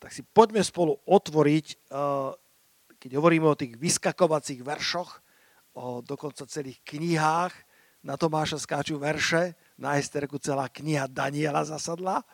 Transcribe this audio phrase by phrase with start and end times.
[0.00, 2.32] tak si poďme spolu otvoriť, uh,
[2.96, 5.20] keď hovoríme o tých vyskakovacích veršoch,
[5.76, 7.52] o dokonca celých knihách,
[8.00, 12.24] na Tomáša skáču verše, na Esterku celá kniha Daniela zasadla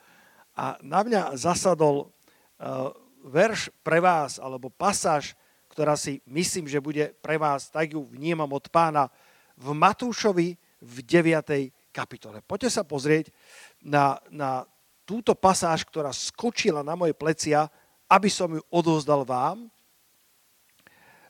[0.54, 2.94] a na mňa zasadol uh,
[3.26, 5.34] verš pre vás, alebo pasáž,
[5.66, 9.10] ktorá si myslím, že bude pre vás, tak ju vnímam od pána,
[9.56, 10.48] v Matúšovi
[10.84, 11.72] v 9.
[11.90, 12.44] kapitole.
[12.44, 13.32] Poďte sa pozrieť
[13.80, 14.68] na, na
[15.06, 17.70] túto pasáž, ktorá skočila na moje plecia,
[18.10, 19.70] aby som ju odovzdal vám.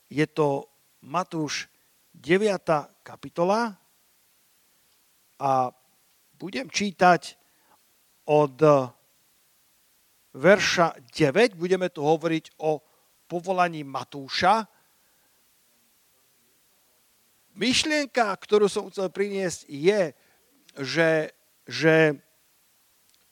[0.09, 0.65] Je to
[1.05, 1.69] Matúš
[2.17, 2.57] 9.
[3.05, 3.77] kapitola
[5.37, 5.69] a
[6.41, 7.37] budem čítať
[8.25, 8.57] od
[10.33, 11.61] verša 9.
[11.61, 12.81] Budeme tu hovoriť o
[13.29, 14.65] povolaní Matúša,
[17.56, 20.12] myšlienka, ktorú som chcel priniesť, je,
[20.77, 21.33] že,
[21.65, 22.20] že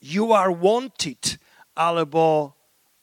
[0.05, 1.41] you are wanted,
[1.73, 2.53] alebo,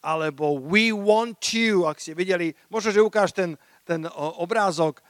[0.06, 5.02] alebo we want you, ak ste videli, možno, že ukáž ten, ten obrázok,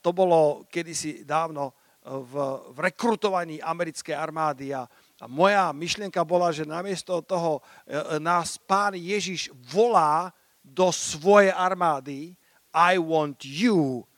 [0.00, 2.32] to bolo kedysi dávno v,
[2.72, 4.88] v rekrutovaní americkej armády a,
[5.20, 10.32] a moja myšlienka bola, že namiesto toho e, e, nás pán Ježiš volá
[10.64, 12.40] do svojej armády
[12.72, 14.08] I want you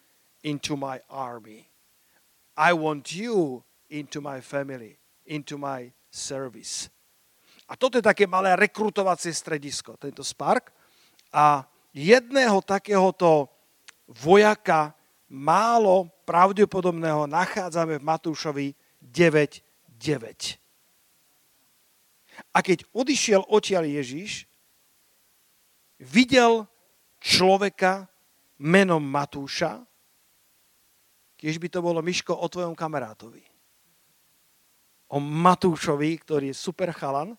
[0.46, 1.66] into my army.
[2.54, 6.92] I want you into my family, into my service.
[7.72, 10.68] A toto je také malé rekrutovacie stredisko, tento Spark.
[11.32, 11.64] A
[11.96, 13.48] jedného takéhoto
[14.04, 14.92] vojaka
[15.32, 20.60] málo pravdepodobného nachádzame v Matúšovi 9.9.
[22.52, 24.44] A keď odišiel odtiaľ Ježiš,
[25.96, 26.68] videl
[27.24, 28.12] človeka
[28.60, 29.88] menom Matúša,
[31.42, 33.42] Kiež by to bolo Miško o tvojom kamarátovi.
[35.12, 37.36] O Matúšovi, ktorý je super chalan,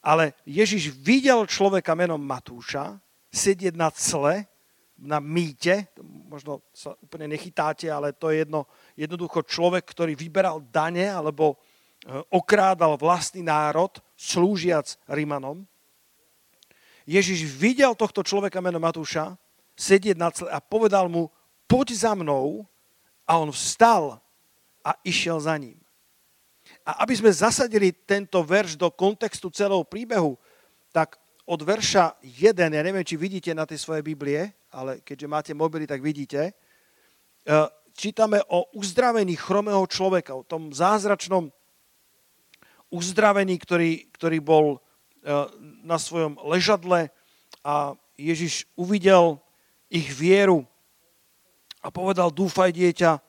[0.00, 2.96] ale Ježiš videl človeka menom Matúša
[3.28, 4.48] sedieť na cle,
[4.96, 5.90] na mýte,
[6.28, 8.64] možno sa úplne nechytáte, ale to je jedno,
[8.96, 11.56] jednoducho človek, ktorý vyberal dane alebo e,
[12.32, 15.66] okrádal vlastný národ, slúžiac Rimanom.
[17.04, 19.36] Ježiš videl tohto človeka menom Matúša
[19.76, 21.28] sedieť na cle a povedal mu,
[21.68, 22.64] poď za mnou
[23.28, 24.24] a on vstal
[24.80, 25.83] a išiel za ním.
[26.84, 30.36] A aby sme zasadili tento verš do kontextu celého príbehu,
[30.92, 31.16] tak
[31.48, 35.88] od verša 1, ja neviem, či vidíte na tej svojej Biblie, ale keďže máte mobily,
[35.88, 37.52] tak vidíte, e,
[37.96, 41.48] čítame o uzdravení chromého človeka, o tom zázračnom
[42.92, 44.78] uzdravení, ktorý, ktorý bol e,
[45.84, 47.08] na svojom ležadle
[47.64, 49.40] a Ježiš uvidel
[49.88, 50.68] ich vieru
[51.80, 53.20] a povedal, dúfaj dieťa,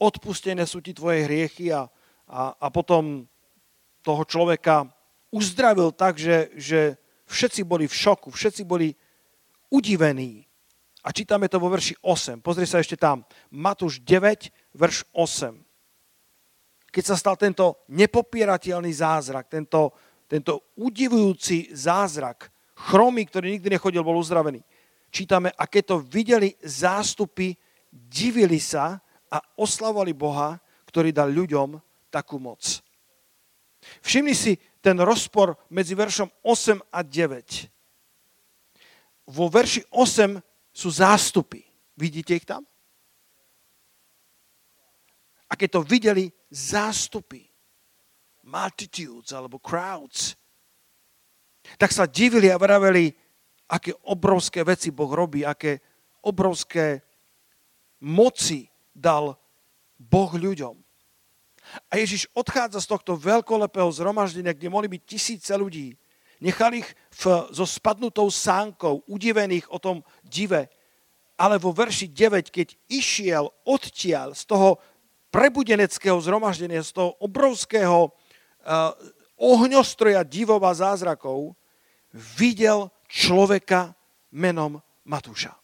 [0.00, 1.91] odpustené sú ti tvoje hriechy a,
[2.28, 3.26] a, a potom
[4.02, 4.90] toho človeka
[5.32, 6.80] uzdravil tak, že, že
[7.30, 8.92] všetci boli v šoku, všetci boli
[9.72, 10.44] udivení.
[11.02, 12.44] A čítame to vo verši 8.
[12.44, 13.26] Pozri sa ešte tam.
[13.50, 15.58] Matúš 9, verš 8.
[16.92, 19.96] Keď sa stal tento nepopierateľný zázrak, tento,
[20.28, 24.62] tento udivujúci zázrak, chromy, ktorý nikdy nechodil, bol uzdravený.
[25.08, 27.56] Čítame, a keď to videli zástupy
[27.92, 30.56] divili sa a oslavovali Boha,
[30.88, 31.76] ktorý dal ľuďom
[32.12, 32.60] takú moc.
[34.04, 39.32] Všimni si ten rozpor medzi veršom 8 a 9.
[39.32, 40.36] Vo verši 8
[40.70, 41.64] sú zástupy.
[41.96, 42.68] Vidíte ich tam?
[45.48, 47.44] A keď to videli zástupy,
[48.42, 50.34] multitudes alebo crowds,
[51.78, 53.14] tak sa divili a vraveli,
[53.70, 55.78] aké obrovské veci Boh robí, aké
[56.26, 57.00] obrovské
[58.02, 59.38] moci dal
[59.96, 60.74] Boh ľuďom.
[61.88, 65.94] A Ježiš odchádza z tohto veľkolepého zhromaždenia, kde mohli byť tisíce ľudí.
[66.42, 70.66] Nechal ich v, so spadnutou sánkou, udivených o tom dive.
[71.38, 74.82] Ale vo verši 9, keď išiel odtiaľ z toho
[75.32, 78.92] prebudeneckého zhromaždenia, z toho obrovského uh,
[79.38, 81.56] ohňostroja divov a zázrakov,
[82.12, 83.96] videl človeka
[84.34, 84.78] menom
[85.08, 85.56] Matúša.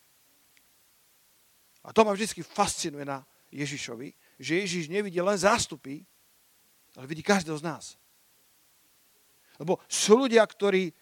[1.85, 3.23] A to ma vždy fascinuje na
[3.55, 6.07] Ježišovi, že Ježiš nevidí len zástupy,
[6.95, 7.85] ale vidí každého z nás.
[9.59, 10.95] Lebo sú ľudia, ktorí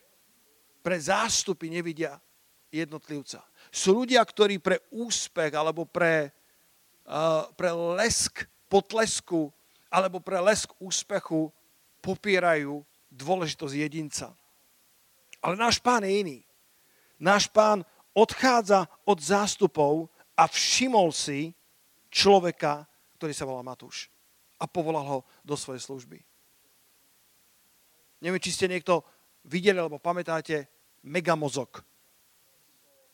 [0.80, 2.16] pre zástupy nevidia
[2.72, 3.44] jednotlivca.
[3.68, 6.32] Sú ľudia, ktorí pre úspech alebo pre,
[7.04, 9.52] uh, pre lesk potlesku
[9.92, 11.52] alebo pre lesk úspechu
[12.00, 14.32] popierajú dôležitosť jedinca.
[15.44, 16.38] Ale náš pán je iný.
[17.16, 17.84] Náš pán
[18.16, 21.52] odchádza od zástupov a všimol si
[22.12, 22.84] človeka,
[23.16, 24.12] ktorý sa volá Matúš
[24.60, 26.20] a povolal ho do svojej služby.
[28.20, 29.04] Neviem, či ste niekto
[29.44, 30.68] videli alebo pamätáte
[31.04, 31.84] megamozog.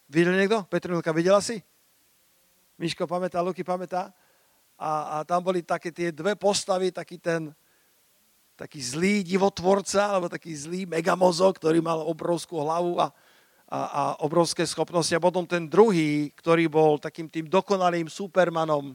[0.07, 0.63] Videl niekto?
[0.69, 1.59] Petrinulka, videla si?
[2.79, 4.13] Miško pamätá, Luky pamätá?
[4.79, 7.55] A, a tam boli také tie dve postavy, taký ten
[8.63, 13.11] taký zlý divotvorca, alebo taký zlý megamozog, ktorý mal obrovskú hlavu a,
[13.67, 15.11] a, a obrovské schopnosti.
[15.17, 18.95] A potom ten druhý, ktorý bol takým tým dokonalým supermanom,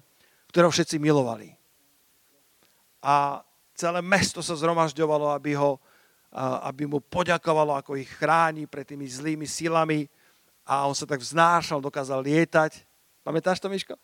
[0.52, 1.54] ktorého všetci milovali.
[3.04, 3.46] A
[3.78, 5.78] celé mesto sa zhromažďovalo, aby, ho,
[6.66, 10.10] aby mu poďakovalo, ako ich chráni pred tými zlými silami
[10.68, 12.84] a on sa tak vznášal, dokázal lietať.
[13.22, 13.96] Pamätáš to, Miško?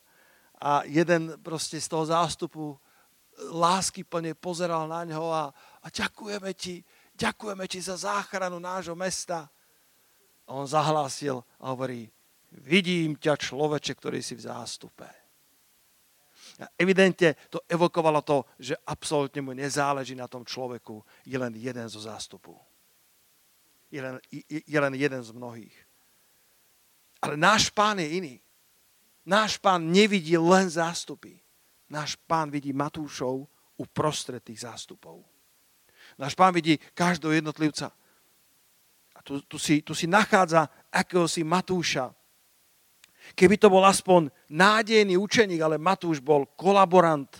[0.62, 2.78] A jeden proste z toho zástupu
[3.50, 5.50] lásky plne pozeral na ňo a,
[5.82, 6.86] a ďakujeme ti,
[7.18, 9.50] ďakujeme ti za záchranu nášho mesta.
[10.46, 12.08] A on zahlásil a hovorí,
[12.52, 15.23] vidím ťa človeče, ktorý si v zástupe.
[16.78, 21.98] Evidentne to evokovalo to, že absolútne mu nezáleží na tom človeku, je len jeden zo
[21.98, 22.54] zástupu.
[23.90, 25.76] Je len, je, je len jeden z mnohých.
[27.22, 28.34] Ale náš pán je iný.
[29.26, 31.40] Náš pán nevidí len zástupy.
[31.88, 33.48] Náš pán vidí Matúšov
[33.80, 35.24] uprostred tých zástupov.
[36.20, 37.90] Náš pán vidí každého jednotlivca.
[39.14, 42.14] A tu, tu, si, tu si nachádza akéhosi Matúša.
[43.34, 47.30] Keby to bol aspoň nádejný učeník, ale Matúš bol kolaborant.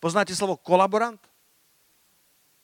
[0.00, 1.20] Poznáte slovo kolaborant?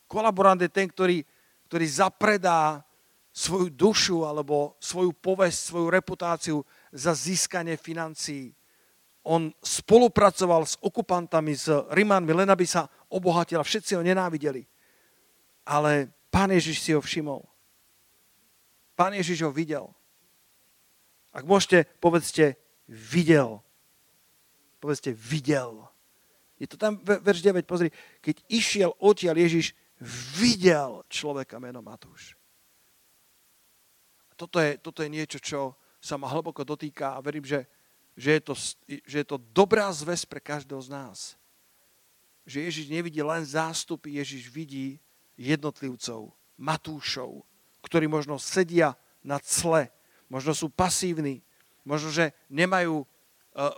[0.09, 1.21] Kolaborant je ten, ktorý,
[1.69, 2.81] ktorý zapredá
[3.31, 6.57] svoju dušu alebo svoju povesť, svoju reputáciu
[6.91, 8.51] za získanie financií.
[9.23, 14.65] On spolupracoval s okupantami, s Rimánmi, len aby sa obohatil a všetci ho nenávideli.
[15.69, 17.45] Ale pán Ježiš si ho všimol.
[18.97, 19.87] Pán Ježiš ho videl.
[21.31, 22.59] Ak môžete, povedzte,
[22.91, 23.63] videl.
[24.83, 25.87] Povedzte, videl.
[26.59, 27.95] Je to tam verš 9, pozri.
[28.19, 29.73] Keď išiel odtiaľ Ježiš,
[30.37, 32.41] videl človeka menom Matúš
[34.41, 37.69] toto je, toto je niečo, čo sa ma hlboko dotýka a verím, že,
[38.17, 38.55] že, je to,
[39.05, 41.19] že je to dobrá zväz pre každého z nás.
[42.49, 44.97] Že Ježiš nevidí len zástupy, Ježiš vidí
[45.37, 47.45] jednotlivcov, matúšov,
[47.85, 49.93] ktorí možno sedia na cle,
[50.33, 51.45] možno sú pasívni,
[51.91, 53.07] možno, že nemajú e,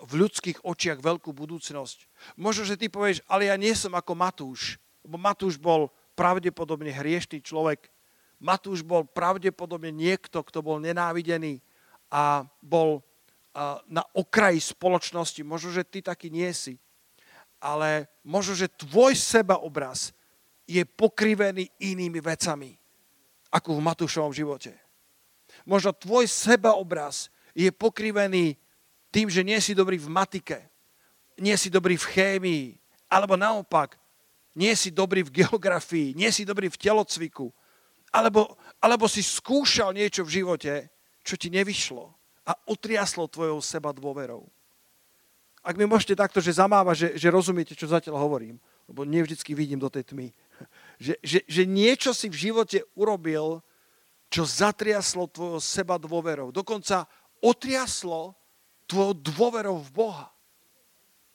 [0.05, 2.05] v ľudských očiach veľkú budúcnosť.
[2.37, 7.41] Možno, že ty povieš, ale ja nie som ako Matúš, lebo Matúš bol pravdepodobne hriešný
[7.41, 7.89] človek,
[8.37, 11.65] Matúš bol pravdepodobne niekto, kto bol nenávidený
[12.13, 13.01] a bol
[13.87, 15.45] na okraji spoločnosti.
[15.45, 16.81] Možno, že ty taký nie si.
[17.63, 20.11] Ale možno, že tvoj sebaobraz
[20.67, 22.75] je pokrivený inými vecami,
[23.55, 24.75] ako v Matúšovom živote.
[25.69, 28.57] Možno tvoj sebaobraz je pokrivený
[29.13, 30.59] tým, že nie si dobrý v matike,
[31.37, 32.65] nie si dobrý v chémii,
[33.13, 34.01] alebo naopak,
[34.57, 37.53] nie si dobrý v geografii, nie si dobrý v telocviku,
[38.13, 40.93] alebo, alebo si skúšal niečo v živote,
[41.25, 42.13] čo ti nevyšlo
[42.45, 44.49] a utriaslo tvojou seba dôverou.
[45.63, 48.59] Ak mi môžete takto, že zamáva, že, že rozumiete, čo zatiaľ hovorím,
[48.91, 50.29] lebo nevždycky vidím do tej tmy,
[51.07, 53.63] že, že, že niečo si v živote urobil,
[54.33, 56.51] čo zatriaslo tvojou seba dôverou.
[56.51, 57.05] Dokonca
[57.43, 58.39] otriaslo
[58.87, 60.27] tvojou dôverou v Boha.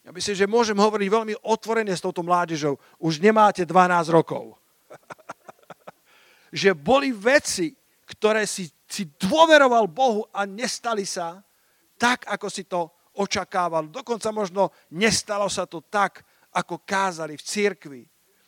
[0.08, 2.80] Ja myslím, že môžem hovoriť veľmi otvorene s touto mládežou.
[2.96, 4.56] Už nemáte 12 rokov.
[6.56, 7.76] že boli veci,
[8.08, 11.44] ktoré si, si dôveroval Bohu a nestali sa
[12.00, 12.88] tak, ako si to
[13.20, 13.92] očakával.
[13.92, 16.24] Dokonca možno nestalo sa to tak,
[16.56, 18.02] ako kázali v cirkvi.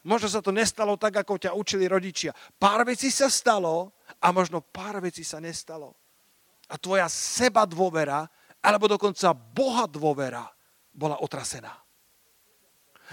[0.08, 2.32] Možno sa to nestalo tak, ako ťa učili rodičia.
[2.56, 6.00] Pár vecí sa stalo a možno pár vecí sa nestalo.
[6.70, 8.30] A tvoja seba dôvera,
[8.62, 10.46] alebo dokonca Boha dôvera
[10.94, 11.74] bola otrasená.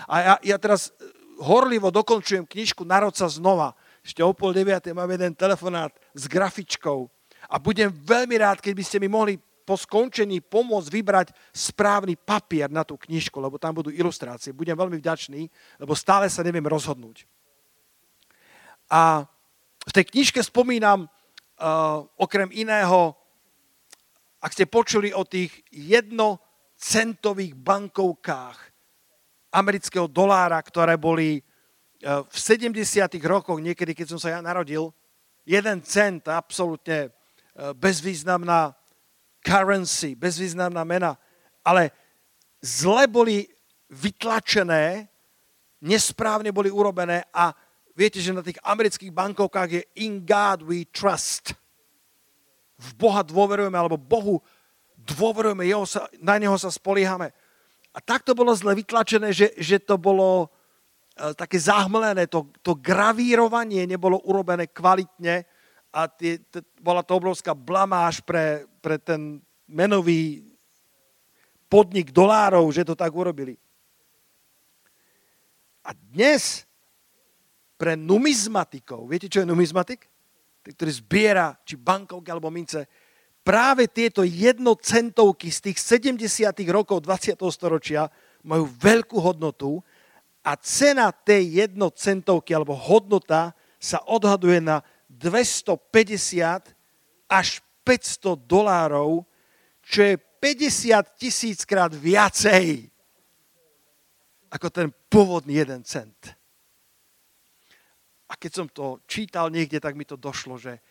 [0.05, 0.93] A ja, ja teraz
[1.41, 3.73] horlivo dokončujem knižku Narod sa znova
[4.07, 7.11] ešte o pol deviatej mám jeden telefonát s grafičkou
[7.51, 9.35] a budem veľmi rád, keď by ste mi mohli
[9.67, 14.55] po skončení pomôcť vybrať správny papier na tú knižku, lebo tam budú ilustrácie.
[14.55, 15.51] Budem veľmi vďačný,
[15.83, 17.27] lebo stále sa neviem rozhodnúť.
[18.87, 19.27] A
[19.83, 23.11] v tej knižke spomínam uh, okrem iného,
[24.47, 28.59] ak ste počuli o tých jednocentových bankovkách
[29.51, 31.43] amerického dolára, ktoré boli
[31.97, 32.77] E, v 70.
[33.25, 34.93] rokoch, niekedy, keď som sa ja narodil,
[35.49, 37.11] jeden cent, absolútne e,
[37.73, 38.77] bezvýznamná
[39.41, 41.17] currency, bezvýznamná mena,
[41.65, 41.91] ale
[42.61, 43.49] zle boli
[43.89, 45.09] vytlačené,
[45.81, 47.51] nesprávne boli urobené a
[47.97, 51.57] viete, že na tých amerických bankovkách je In God we trust.
[52.77, 54.45] V Boha dôverujeme, alebo Bohu
[55.01, 57.33] dôverujeme, jeho sa, na Neho sa spoliehame.
[57.97, 60.53] A tak to bolo zle vytlačené, že, že to bolo
[61.17, 65.49] E, také zahmlené, to, to gravírovanie nebolo urobené kvalitne
[65.89, 70.45] a tie, t- bola to obrovská blamáž pre, pre ten menový
[71.73, 73.57] podnik dolárov, že to tak urobili.
[75.89, 76.69] A dnes
[77.81, 80.05] pre numizmatikov, viete, čo je numizmatik?
[80.67, 82.91] Ktorý zbiera či bankovky alebo mince,
[83.47, 86.51] práve tieto jednocentovky z tých 70.
[86.75, 87.39] rokov 20.
[87.55, 88.11] storočia
[88.43, 89.79] majú veľkú hodnotu
[90.43, 96.75] a cena tej jednocentovky alebo hodnota sa odhaduje na 250
[97.31, 97.49] až
[97.87, 99.23] 500 dolárov,
[99.87, 102.91] čo je 50 tisíc krát viacej
[104.51, 106.36] ako ten pôvodný jeden cent.
[108.27, 110.83] A keď som to čítal niekde, tak mi to došlo, že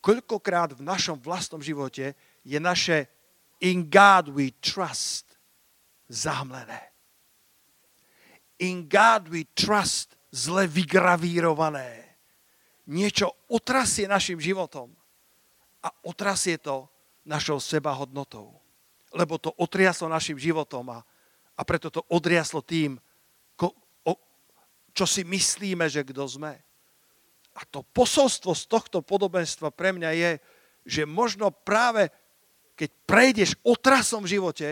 [0.00, 3.10] koľkokrát v našom vlastnom živote je naše
[3.60, 5.36] in God we trust
[6.08, 6.88] zahmlené
[8.58, 12.04] in God we trust zle vygravírované.
[12.90, 14.92] Niečo otrasie našim životom
[15.82, 16.90] a otrasie to
[17.22, 18.52] našou sebahodnotou.
[19.14, 20.98] Lebo to otriaslo našim životom a,
[21.56, 23.00] a preto to odriaslo tým,
[23.56, 23.72] ko,
[24.04, 24.12] o,
[24.92, 26.60] čo si myslíme, že kto sme.
[27.58, 30.30] A to posolstvo z tohto podobenstva pre mňa je,
[30.86, 32.08] že možno práve
[32.78, 34.68] keď prejdeš otrasom v živote,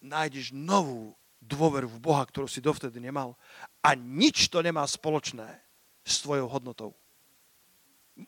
[0.00, 1.12] nájdeš novú
[1.44, 3.36] dôveru v Boha, ktorú si dovtedy nemal.
[3.84, 5.44] A nič to nemá spoločné
[6.00, 6.96] s tvojou hodnotou.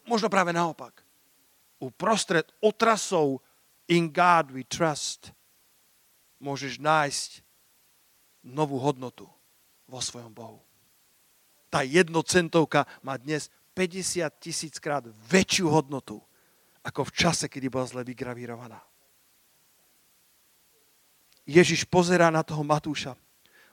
[0.04, 1.00] Možno práve naopak.
[1.80, 3.40] Uprostred otrasov
[3.88, 5.32] in God we trust
[6.36, 7.30] môžeš nájsť
[8.44, 9.24] novú hodnotu
[9.88, 10.60] vo svojom Bohu.
[11.72, 16.20] Tá jednocentovka má dnes 50 tisíc krát väčšiu hodnotu
[16.82, 18.82] ako v čase, kedy bola zle vygravírovaná.
[21.46, 23.18] Ježiš pozerá na toho Matúša.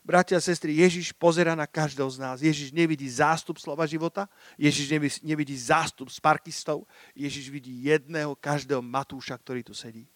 [0.01, 2.37] Bratia a sestry, Ježiš pozerá na každého z nás.
[2.41, 4.25] Ježiš nevidí zástup slova života,
[4.57, 4.89] Ježiš
[5.21, 10.09] nevidí zástup sparkistov, Ježiš vidí jedného, každého Matúša, ktorý tu sedí.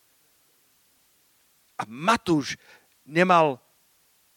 [1.77, 2.57] A Matúš
[3.05, 3.61] nemal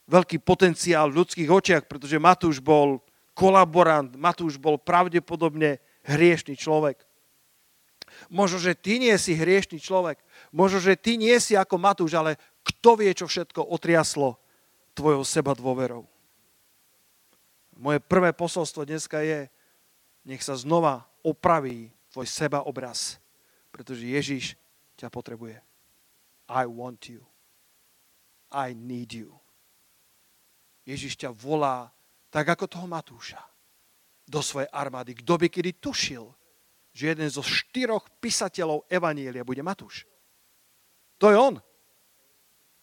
[0.05, 3.01] veľký potenciál v ľudských očiach, pretože Matúš bol
[3.37, 5.77] kolaborant, Matúš bol pravdepodobne
[6.09, 7.05] hriešný človek.
[8.33, 10.17] Možno, že ty nie si hriešný človek.
[10.49, 14.41] Možno, že ty nie si ako Matúš, ale kto vie, čo všetko otriaslo
[14.97, 16.09] tvojou seba dôverou.
[17.77, 19.45] Moje prvé posolstvo dneska je,
[20.25, 23.21] nech sa znova opraví tvoj seba obraz,
[23.69, 24.57] pretože Ježiš
[24.97, 25.61] ťa potrebuje.
[26.49, 27.21] I want you.
[28.49, 29.37] I need you.
[30.89, 31.93] Ježiš ťa volá
[32.37, 33.41] tak ako toho Matúša
[34.29, 35.17] do svojej armády.
[35.17, 36.29] Kto by kedy tušil,
[36.93, 40.05] že jeden zo štyroch písateľov Evanielia bude Matúš?
[41.17, 41.57] To je on.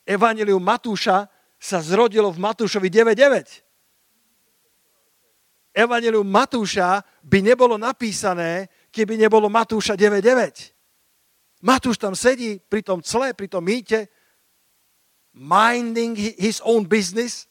[0.02, 5.70] Evangelium Matúša sa zrodilo v Matúšovi 9.9.
[5.70, 11.62] Evangelium Matúša by nebolo napísané, keby nebolo Matúša 9.9.
[11.62, 14.10] Matúš tam sedí pri tom cle, pri tom mýte,
[15.30, 17.46] minding his own business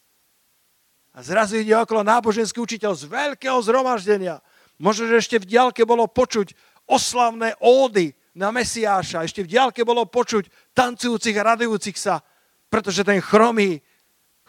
[1.13, 4.41] a zrazu ide okolo náboženský učiteľ z veľkého zhromaždenia.
[4.82, 6.58] Možno, že ešte v diálke bolo počuť
[6.89, 9.22] oslavné ódy na Mesiáša.
[9.22, 12.25] Ešte v diálke bolo počuť tancujúcich a radujúcich sa
[12.74, 13.77] pretože ten chromý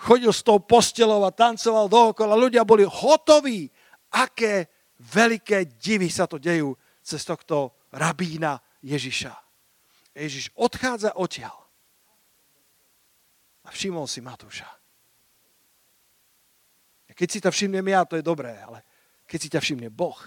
[0.00, 2.40] chodil s tou postelou a tancoval dookola.
[2.40, 3.68] Ľudia boli hotoví,
[4.16, 6.72] aké veľké divy sa to dejú
[7.04, 9.36] cez tohto rabína Ježiša.
[10.16, 11.52] Ježiš odchádza odtiaľ.
[13.64, 14.72] A všimol si Matúša.
[17.14, 18.82] Keď si to všimnem ja, to je dobré, ale
[19.24, 20.18] keď si ťa všimne Boh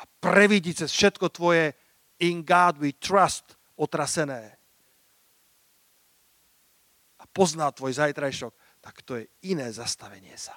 [0.00, 1.76] a previdí cez všetko tvoje
[2.24, 4.60] in God we trust otrasené,
[7.32, 10.54] pozná tvoj zajtrajšok, tak to je iné zastavenie sa.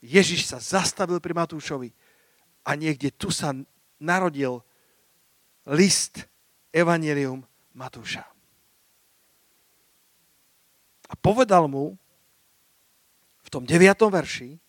[0.00, 1.92] Ježiš sa zastavil pri Matúšovi
[2.64, 3.52] a niekde tu sa
[4.00, 4.64] narodil
[5.68, 6.24] list
[6.72, 7.44] Evangelium
[7.76, 8.24] Matúša.
[11.10, 11.98] A povedal mu
[13.42, 13.82] v tom 9.
[14.06, 14.62] verši,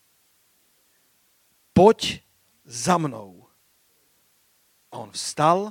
[1.78, 2.26] poď
[2.66, 3.46] za mnou.
[4.90, 5.70] A on vstal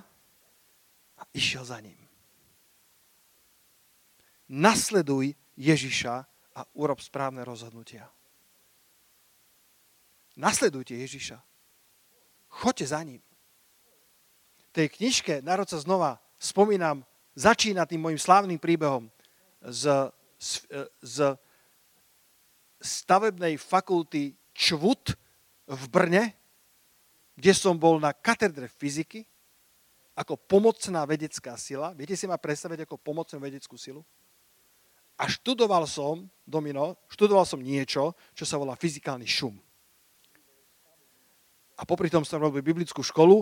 [1.19, 2.01] a išiel za ním
[4.51, 6.15] nasleduj Ježiša
[6.59, 8.11] a urob správne rozhodnutia.
[10.35, 11.39] Nasledujte Ježiša.
[12.51, 13.23] Choďte za ním.
[14.59, 17.07] V tej knižke Narod sa znova spomínam,
[17.39, 19.07] začína tým môjim slávnym príbehom
[19.63, 20.65] z, z,
[21.05, 21.37] z
[22.81, 25.13] stavebnej fakulty ČVUT
[25.69, 26.25] v Brne,
[27.37, 29.29] kde som bol na katedre fyziky
[30.17, 31.93] ako pomocná vedecká sila.
[31.93, 34.01] Viete si ma predstaviť ako pomocnú vedeckú silu?
[35.21, 39.61] A študoval som, Domino, študoval som niečo, čo sa volá fyzikálny šum.
[41.81, 43.41] a popri tom som robil biblickú školu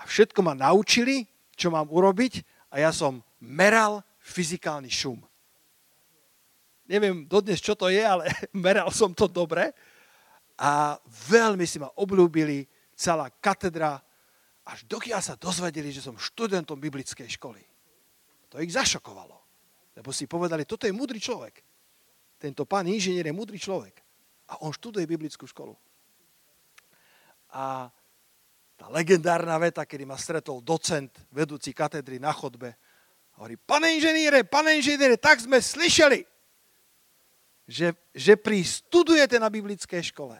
[0.00, 2.40] a všetko ma naučili, čo mám urobiť
[2.72, 5.20] a ja som meral fyzikálny šum.
[6.84, 9.72] Neviem dodnes, čo to je, ale meral som to dobre
[10.60, 10.98] a
[11.30, 13.98] veľmi si ma obľúbili celá katedra,
[14.64, 17.62] až dokiaľ sa dozvedeli, že som študentom biblickej školy.
[18.54, 19.36] To ich zašokovalo,
[19.98, 21.58] lebo si povedali, toto je múdry človek.
[22.38, 23.98] Tento pán inžinier je múdry človek
[24.52, 25.74] a on študuje biblickú školu.
[27.54, 27.88] A
[28.74, 32.74] tá legendárna veta, kedy ma stretol docent, vedúci katedry na chodbe,
[33.38, 36.33] hovorí, pane inženiere, pane inženiere, tak sme slyšeli,
[37.64, 40.36] že, že pristudujete na biblické škole.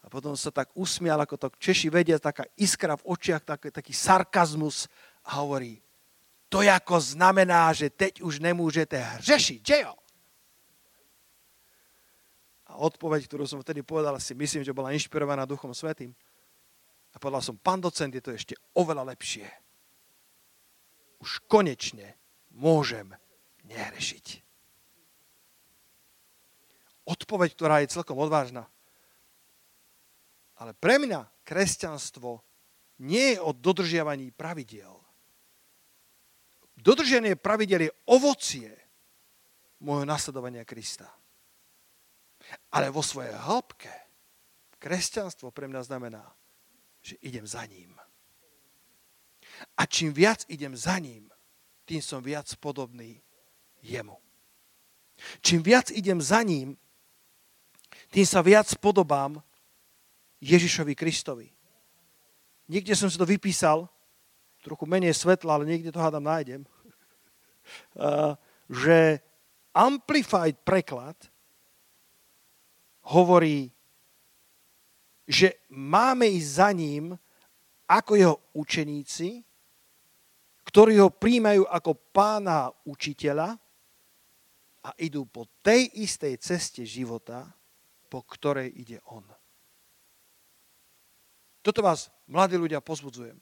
[0.00, 3.92] A potom sa tak usmial, ako to Češi vedia, taká iskra v očiach, taký, taký
[3.94, 4.90] sarkazmus
[5.22, 5.78] a hovorí,
[6.50, 9.94] to ako znamená, že teď už nemôžete hřešiť, že jo?
[12.70, 16.14] A odpoveď, ktorú som vtedy povedal, si myslím, že bola inšpirovaná Duchom Svetým.
[17.14, 19.46] A povedal som, pán docent, je to ešte oveľa lepšie.
[21.22, 22.14] Už konečne
[22.54, 23.10] môžem
[23.66, 24.49] nehrešiť.
[27.10, 28.70] Odpoveď, ktorá je celkom odvážna.
[30.62, 32.38] Ale pre mňa kresťanstvo
[33.02, 34.94] nie je o dodržiavaní pravidiel.
[36.78, 38.70] Dodržanie pravidel je ovocie
[39.82, 41.08] môjho nasledovania Krista.
[42.70, 43.92] Ale vo svojej hĺbke
[44.80, 46.24] kresťanstvo pre mňa znamená,
[47.04, 47.96] že idem za ním.
[49.76, 51.28] A čím viac idem za ním,
[51.84, 53.20] tým som viac podobný
[53.84, 54.16] jemu.
[55.44, 56.76] Čím viac idem za ním,
[58.10, 59.38] tým sa viac podobám
[60.42, 61.48] Ježišovi Kristovi.
[62.66, 63.86] Niekde som si to vypísal,
[64.60, 66.62] trochu menej svetla, ale niekde to hádam nájdem,
[68.84, 69.22] že
[69.70, 71.16] Amplified preklad
[73.06, 73.70] hovorí,
[75.30, 77.14] že máme ísť za ním
[77.86, 79.46] ako jeho učeníci,
[80.66, 83.58] ktorí ho príjmajú ako pána učiteľa
[84.86, 87.46] a idú po tej istej ceste života,
[88.10, 89.22] po ktorej ide on.
[91.62, 93.38] Toto vás, mladí ľudia, pozbudzujem.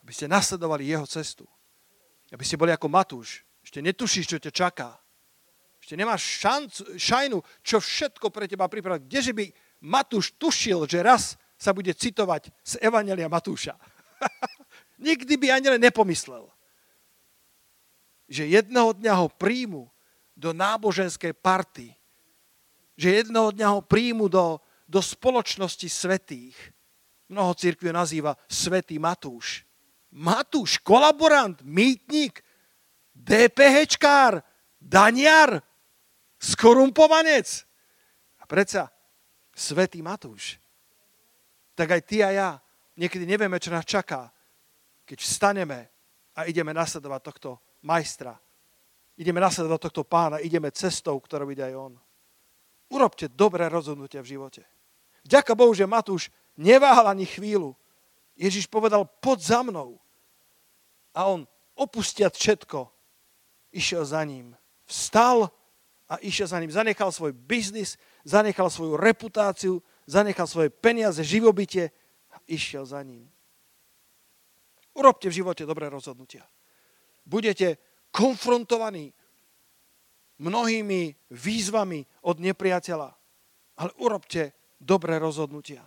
[0.00, 1.44] Aby ste nasledovali jeho cestu.
[2.32, 3.44] Aby ste boli ako Matúš.
[3.60, 4.96] Ešte netušíš, čo ťa čaká.
[5.82, 9.04] Ešte nemáš šancu, šajnu, čo všetko pre teba pripraviť.
[9.04, 9.44] Kdeže by
[9.84, 13.76] Matúš tušil, že raz sa bude citovať z Evangelia Matúša.
[14.98, 16.46] Nikdy by ani len nepomyslel,
[18.30, 19.90] že jedného dňa ho príjmu
[20.38, 21.94] do náboženskej party,
[22.98, 24.58] že jedného dňa ho príjmu do,
[24.90, 26.58] do spoločnosti svetých.
[27.30, 29.62] Mnoho církví nazýva Svetý Matúš.
[30.10, 32.42] Matúš, kolaborant, mýtnik,
[33.14, 34.42] DPHčkár,
[34.82, 35.62] daniar,
[36.42, 37.62] skorumpovanec.
[38.42, 38.90] A predsa
[39.54, 40.58] Svetý Matúš.
[41.78, 42.48] Tak aj ty a ja
[42.98, 44.26] niekedy nevieme, čo nás čaká,
[45.06, 45.86] keď vstaneme
[46.34, 47.50] a ideme nasledovať tohto
[47.86, 48.34] majstra.
[49.14, 51.94] Ideme nasledovať tohto pána, ideme cestou, ktorou ide aj on.
[52.88, 54.62] Urobte dobré rozhodnutia v živote.
[55.28, 57.76] Ďaká Bohu, že Matúš neváhal ani chvíľu.
[58.32, 60.00] Ježiš povedal, poď za mnou.
[61.12, 61.44] A on,
[61.76, 62.88] opustiať všetko,
[63.76, 64.56] išiel za ním.
[64.88, 65.52] Vstal
[66.08, 66.72] a išiel za ním.
[66.72, 71.92] Zanechal svoj biznis, zanechal svoju reputáciu, zanechal svoje peniaze, živobytie
[72.32, 73.28] a išiel za ním.
[74.96, 76.48] Urobte v živote dobré rozhodnutia.
[77.28, 77.76] Budete
[78.08, 79.12] konfrontovaní
[80.38, 83.10] mnohými výzvami od nepriateľa,
[83.78, 85.82] ale urobte dobré rozhodnutia.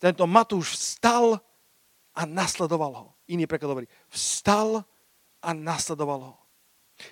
[0.00, 1.36] Tento Matúš vstal
[2.16, 3.08] a nasledoval ho.
[3.28, 4.80] Iný preklad hovorí, vstal
[5.44, 6.36] a nasledoval ho.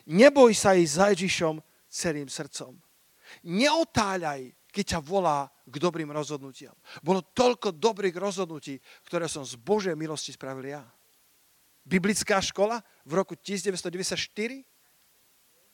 [0.09, 2.76] Neboj sa ísť za Ježišom celým srdcom.
[3.44, 6.76] Neotáľaj, keď ťa volá k dobrým rozhodnutiam.
[7.04, 10.85] Bolo toľko dobrých rozhodnutí, ktoré som z Božej milosti spravil ja.
[11.88, 14.64] Biblická škola v roku 1994.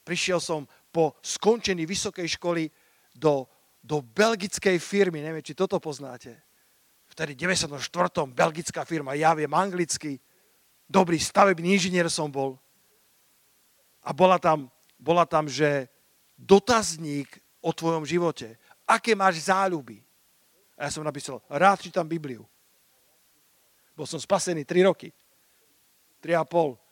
[0.05, 2.69] Prišiel som po skončení vysokej školy
[3.11, 3.49] do,
[3.81, 5.25] do belgickej firmy.
[5.25, 6.37] Neviem, či toto poznáte.
[7.09, 7.81] Vtedy 94.
[8.29, 10.21] belgická firma, ja viem anglicky.
[10.85, 12.61] Dobrý stavebný inžinier som bol
[14.05, 14.69] a bola tam,
[15.01, 15.89] bola tam, že
[16.37, 18.61] dotazník o tvojom živote.
[18.85, 20.05] Aké máš záľuby?
[20.77, 22.45] A ja som napísal, rád čítam Bibliu.
[23.97, 25.09] Bol som spasený 3 roky.
[26.21, 26.84] 3,5.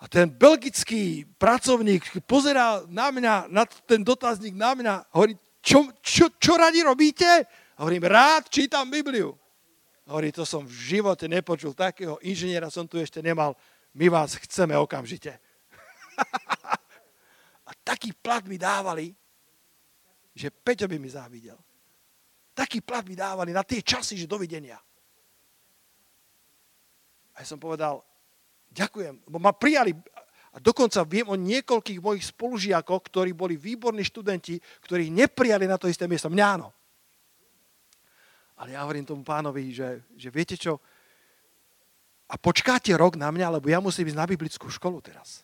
[0.00, 6.32] A ten belgický pracovník pozerá na mňa, na ten dotazník na mňa, hovorí, čo, čo,
[6.40, 7.28] čo radi robíte?
[7.76, 9.36] A hovorím, rád čítam Bibliu.
[10.08, 13.52] A hovorí, to som v živote nepočul, takého inžiniera som tu ešte nemal,
[13.92, 15.36] my vás chceme okamžite.
[17.68, 19.14] A taký plat mi dávali,
[20.34, 21.60] že Peťo by mi závidel.
[22.56, 24.80] Taký plat mi dávali na tie časy, že dovidenia.
[27.36, 28.02] A ja som povedal,
[28.70, 29.94] ďakujem, lebo ma prijali.
[30.50, 35.86] A dokonca viem o niekoľkých mojich spolužiakoch, ktorí boli výborní študenti, ktorí neprijali na to
[35.86, 36.26] isté miesto.
[36.26, 36.74] Mňa áno.
[38.58, 40.82] Ale ja hovorím tomu pánovi, že, že viete čo,
[42.30, 45.42] a počkáte rok na mňa, lebo ja musím ísť na biblickú školu teraz.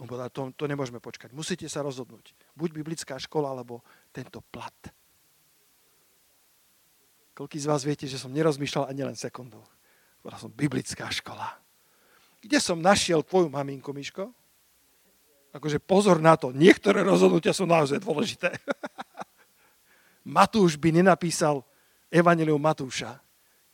[0.00, 1.32] On povedal, to, to nemôžeme počkať.
[1.32, 2.32] Musíte sa rozhodnúť.
[2.56, 4.76] Buď biblická škola, alebo tento plat.
[7.36, 9.60] Koľký z vás viete, že som nerozmýšľal ani len sekundu.
[10.24, 11.65] Povedal som, biblická škola.
[12.46, 14.30] Kde som našiel tvoju maminku, Miško?
[15.50, 18.54] Akože pozor na to, niektoré rozhodnutia sú naozaj dôležité.
[20.38, 21.66] Matúš by nenapísal
[22.06, 23.18] Evangelium Matúša,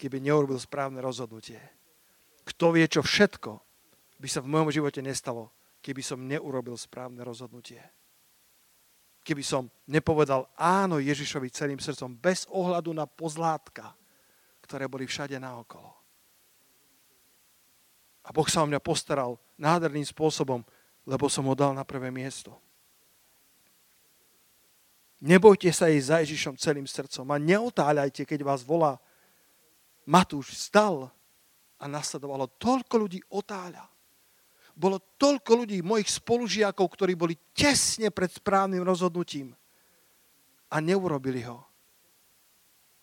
[0.01, 1.61] keby neurobil správne rozhodnutie.
[2.49, 3.61] Kto vie, čo všetko
[4.17, 5.53] by sa v mojom živote nestalo,
[5.85, 7.83] keby som neurobil správne rozhodnutie.
[9.23, 13.95] Keby som nepovedal áno Ježišovi celým srdcom, bez ohľadu na pozlátka,
[14.65, 16.02] ktoré boli všade naokolo.
[18.23, 20.63] A Boh sa o mňa postaral nádherným spôsobom,
[21.03, 22.55] lebo som ho dal na prvé miesto.
[25.23, 28.99] Nebojte sa ísť za Ježišom celým srdcom a neotáľajte, keď vás volá
[30.03, 31.15] Matúš vstal
[31.79, 32.51] a nasledovalo.
[32.59, 33.87] Toľko ľudí otáľa.
[34.75, 39.55] Bolo toľko ľudí, mojich spolužiakov, ktorí boli tesne pred správnym rozhodnutím
[40.73, 41.63] a neurobili ho.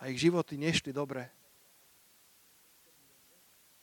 [0.01, 1.29] A ich životy nešli dobre.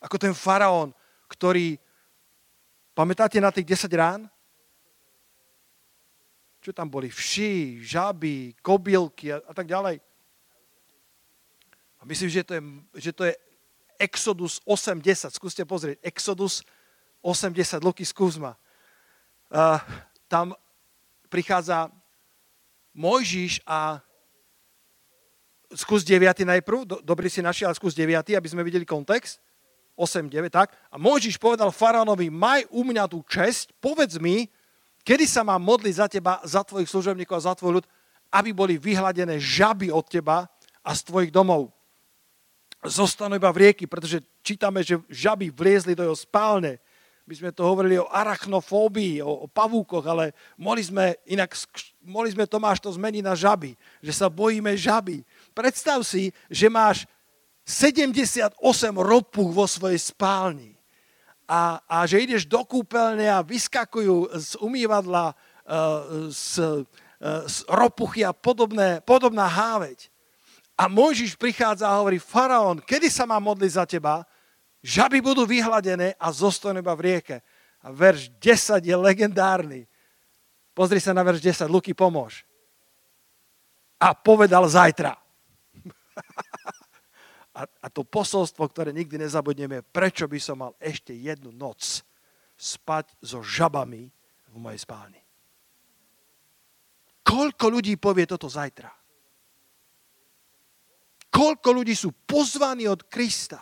[0.03, 0.93] Ako ten faraón,
[1.29, 1.79] ktorý,
[2.97, 4.21] pamätáte na tých 10 rán?
[6.61, 7.07] Čo tam boli?
[7.13, 10.03] Vši, žaby, kobylky a, a tak ďalej.
[12.01, 12.63] A myslím, že to je,
[12.99, 13.35] že to je
[13.99, 15.33] Exodus 8.10.
[15.33, 16.03] Skúste pozrieť.
[16.03, 16.67] Exodus
[17.25, 17.83] 8.10.
[17.83, 18.37] Luky, skús.
[18.37, 18.55] Uh,
[20.27, 20.53] tam
[21.31, 21.91] prichádza
[22.97, 24.01] Mojžiš a
[25.75, 27.05] skús 9 najprv.
[27.05, 29.41] Dobrý si našiel, ale skús 9, aby sme videli kontext.
[29.97, 30.77] 8, 9, tak.
[30.93, 34.47] A Mojžiš povedal faraónovi, maj u mňa tú česť, povedz mi,
[35.01, 37.87] kedy sa mám modliť za teba, za tvojich služobníkov a za tvoj ľud,
[38.29, 40.45] aby boli vyhladené žaby od teba
[40.85, 41.73] a z tvojich domov
[42.85, 46.79] zostanú iba v rieky, pretože čítame, že žaby vliezli do jeho spálne.
[47.27, 51.59] My sme to hovorili o arachnofóbii, o, o pavúkoch, ale mohli sme, inak,
[52.07, 55.27] mohli sme Tomáš to zmeniť na žaby, že sa bojíme žaby.
[55.51, 57.03] Predstav si, že máš
[57.67, 58.63] 78
[58.95, 60.79] ropuch vo svojej spálni
[61.51, 68.23] a, a že ideš do kúpeľne a vyskakujú z umývadla uh, z, uh, z ropuchy
[68.23, 70.11] a podobné, podobná háveť.
[70.79, 74.23] A Mojžiš prichádza a hovorí, faraón, kedy sa má modliť za teba?
[74.87, 77.37] Žaby budú vyhladené a zostanú iba v rieke.
[77.83, 79.91] A verš 10 je legendárny.
[80.71, 82.47] Pozri sa na verš 10, Luky, pomôž.
[83.97, 85.17] A povedal zajtra.
[87.57, 92.05] a, a to posolstvo, ktoré nikdy nezabudneme, prečo by som mal ešte jednu noc
[92.57, 94.13] spať so žabami
[94.53, 95.21] v mojej spálni.
[97.25, 98.93] Koľko ľudí povie toto zajtra?
[101.33, 103.61] Koľko ľudí sú pozvaní od Krista.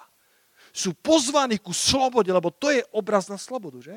[0.74, 3.96] Sú pozvaní ku slobode, lebo to je obraz na slobodu, že?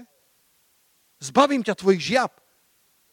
[1.18, 2.34] Zbavím ťa tvojich žiab.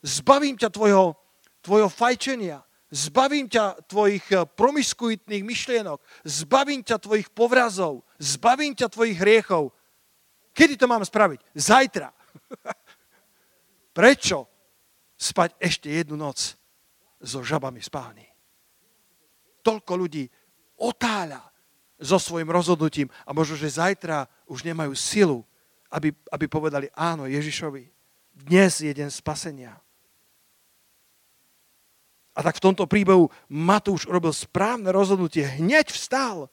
[0.05, 1.17] Zbavím ťa tvojho,
[1.65, 2.61] tvojho fajčenia.
[2.93, 5.99] Zbavím ťa tvojich eh, promiskuitných myšlienok.
[6.25, 8.05] Zbavím ťa tvojich povrazov.
[8.21, 9.73] Zbavím ťa tvojich hriechov.
[10.55, 11.41] Kedy to mám spraviť?
[11.55, 12.15] Zajtra.
[13.99, 14.47] Prečo
[15.19, 16.55] spať ešte jednu noc
[17.19, 18.27] so žabami v spálni?
[19.65, 20.29] Toľko ľudí
[20.79, 21.41] otáľa
[21.99, 25.41] so svojim rozhodnutím a možno, že zajtra už nemajú silu,
[25.91, 27.87] aby, aby povedali áno Ježišovi.
[28.35, 29.79] Dnes je deň spasenia.
[32.35, 36.51] A tak v tomto príbehu Matúš urobil správne rozhodnutie, hneď vstal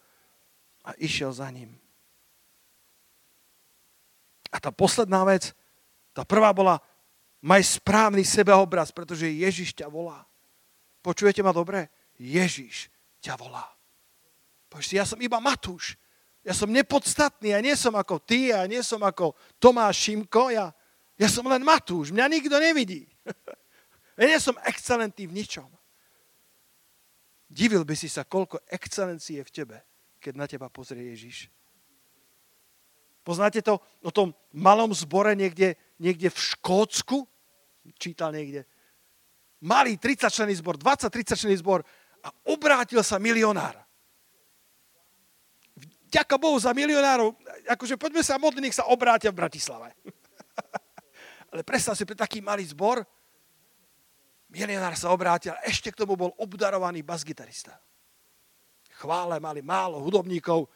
[0.86, 1.74] a išiel za ním.
[4.54, 5.58] A tá posledná vec,
[6.14, 6.78] tá prvá bola,
[7.42, 10.22] maj správny sebeobraz, pretože Ježiš ťa volá.
[11.02, 11.90] Počujete ma dobre?
[12.22, 13.66] Ježiš ťa volá.
[14.70, 15.98] Povieš ja som iba Matúš.
[16.42, 20.74] Ja som nepodstatný, ja nie som ako ty, ja nie som ako Tomáš Šimko, ja,
[21.18, 23.11] ja som len Matúš, mňa nikto nevidí.
[24.18, 25.70] Ja nie som excelentný v ničom.
[27.52, 29.78] Divil by si sa, koľko excelencie je v tebe,
[30.24, 31.52] keď na teba pozrie Ježiš.
[33.22, 37.28] Poznáte to o tom malom zbore niekde, niekde v Škótsku?
[38.00, 38.66] Čítal niekde.
[39.62, 41.86] Malý 30 člený zbor, 20-30 člený zbor
[42.26, 43.78] a obrátil sa milionár
[46.12, 47.40] ďaká Bohu za milionárov,
[47.72, 49.96] akože poďme sa modliť, nech sa obrátia v Bratislave.
[51.56, 53.08] Ale predstav si pre taký malý zbor,
[54.52, 57.80] milionár sa obrátil a ešte k tomu bol obdarovaný basgitarista.
[59.00, 60.68] Chvále mali málo hudobníkov.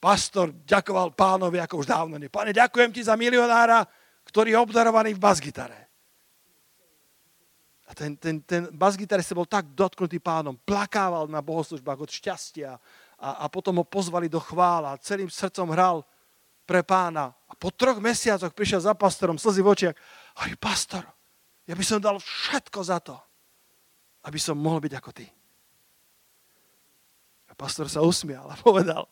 [0.00, 2.32] Pastor ďakoval pánovi ako už dávno nie.
[2.32, 3.84] Pane, ďakujem ti za milionára,
[4.24, 5.80] ktorý je obdarovaný v basgitare.
[7.86, 12.78] A ten, ten, ten basgitarista bol tak dotknutý pánom, plakával na bohoslužbách od šťastia
[13.18, 16.06] a, a potom ho pozvali do chvála celým srdcom hral
[16.62, 17.34] pre pána.
[17.50, 19.96] A po troch mesiacoch prišiel za pastorom, slzy v očiach.
[20.38, 21.02] Hovorí, pastor,
[21.70, 23.14] ja by som dal všetko za to,
[24.26, 25.30] aby som mohol byť ako ty.
[27.46, 29.06] A pastor sa usmial a povedal,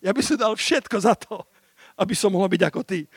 [0.00, 1.44] ja by som dal všetko za to,
[2.00, 3.04] aby som mohol byť ako ty.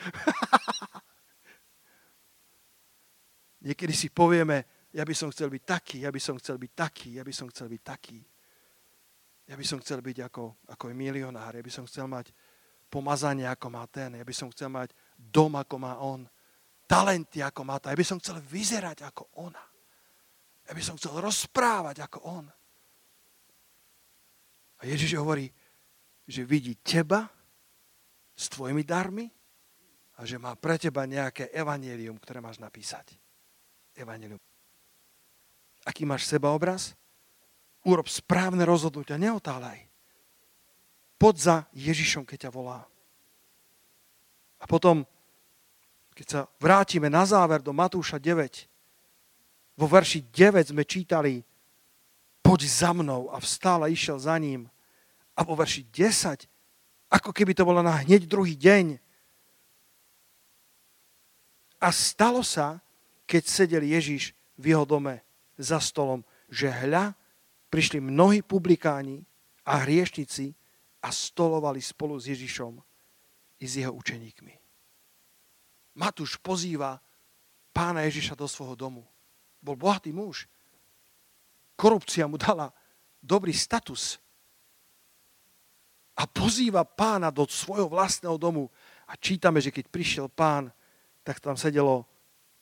[3.64, 7.16] Niekedy si povieme, ja by som chcel byť taký, ja by som chcel byť taký,
[7.16, 8.20] ja by som chcel byť taký.
[9.48, 12.28] Ja by som chcel byť ako, ako je milionár, ja by som chcel mať
[12.92, 16.28] pomazanie, ako má ten, ja by som chcel mať dom, ako má on,
[16.92, 19.64] talenty, ako má tá, ja by som chcel vyzerať ako ona.
[20.68, 22.46] Ja by som chcel rozprávať ako on.
[24.76, 25.48] A Ježiš hovorí,
[26.28, 27.24] že vidí teba
[28.36, 29.24] s tvojimi darmi
[30.20, 33.16] a že má pre teba nejaké evanelium, ktoré máš napísať.
[33.96, 34.38] Evanelium
[35.84, 36.94] aký máš sebaobraz,
[37.82, 39.82] urob správne rozhodnutia, neotáľaj.
[41.18, 42.86] Poď za Ježišom, keď ťa volá.
[44.62, 45.02] A potom,
[46.12, 48.68] keď sa vrátime na záver do Matúša 9,
[49.76, 51.40] vo verši 9 sme čítali,
[52.44, 54.68] poď za mnou a vstal a išiel za ním.
[55.32, 56.44] A vo verši 10,
[57.08, 59.00] ako keby to bolo na hneď druhý deň.
[61.80, 62.84] A stalo sa,
[63.24, 65.24] keď sedel Ježiš v jeho dome
[65.56, 66.20] za stolom,
[66.52, 67.16] že hľa,
[67.72, 69.24] prišli mnohí publikáni
[69.64, 70.52] a hriešnici
[71.00, 72.76] a stolovali spolu s Ježišom
[73.58, 74.61] i s jeho učeníkmi.
[75.92, 76.96] Matúš pozýva
[77.72, 79.04] pána Ježiša do svojho domu.
[79.60, 80.48] Bol bohatý muž.
[81.76, 82.72] Korupcia mu dala
[83.20, 84.16] dobrý status.
[86.16, 88.68] A pozýva pána do svojho vlastného domu.
[89.08, 90.72] A čítame, že keď prišiel pán,
[91.24, 92.08] tak tam sedelo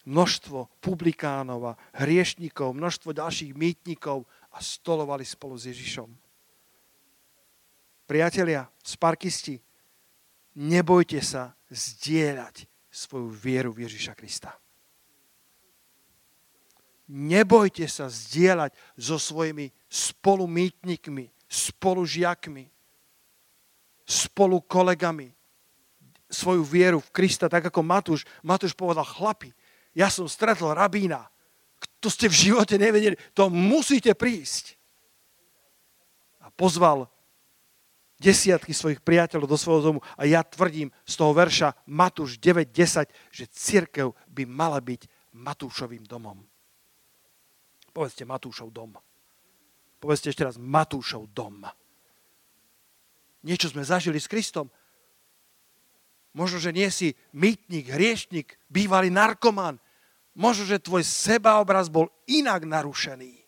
[0.07, 6.09] množstvo publikánov a hriešnikov, množstvo ďalších mýtnikov a stolovali spolu s Ježišom.
[8.11, 9.61] Priatelia, sparkisti,
[10.59, 14.53] nebojte sa zdieľať svoju vieru v Ježiša Krista.
[17.11, 22.70] Nebojte sa zdieľať so svojimi spolumýtnikmi, spolužiakmi,
[24.07, 25.31] spolu kolegami
[26.31, 28.22] svoju vieru v Krista, tak ako Matúš.
[28.46, 29.50] Matúš povedal, chlapi,
[29.90, 31.26] ja som stretol rabína,
[31.98, 34.79] to ste v živote nevedeli, to musíte prísť.
[36.40, 37.11] A pozval
[38.20, 43.44] desiatky svojich priateľov do svojho domu a ja tvrdím z toho verša Matúš 9.10, že
[43.48, 46.37] církev by mala byť Matúšovým domom.
[47.90, 48.94] Povedzte Matúšov dom.
[49.98, 51.64] Povedzte ešte raz Matúšov dom.
[53.40, 54.68] Niečo sme zažili s Kristom.
[56.30, 59.80] Možno, že nie si mýtnik, hriešnik, bývalý narkoman.
[60.37, 63.39] Možno, že tvoj sebaobraz bol inak narušený.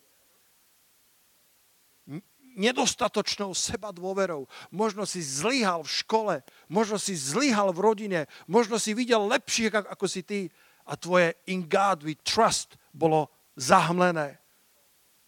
[2.62, 4.46] Nedostatočnou seba dôverou.
[4.70, 6.34] Možno si zlyhal v škole,
[6.70, 10.46] možno si zlyhal v rodine, možno si videl lepšie ako si ty
[10.86, 13.26] a tvoje in God we trust bolo
[13.58, 14.38] zahmlené.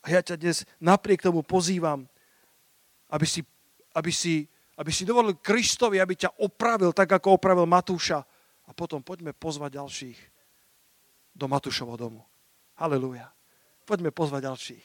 [0.07, 2.07] A ja ťa dnes napriek tomu pozývam,
[3.11, 3.43] aby si,
[3.99, 8.27] aby si aby si dovolil Kristovi, aby ťa opravil tak, ako opravil Matúša.
[8.65, 10.19] A potom poďme pozvať ďalších
[11.37, 12.21] do Matúšovho domu.
[12.81, 13.31] Halelúja.
[13.85, 14.85] Poďme pozvať ďalších,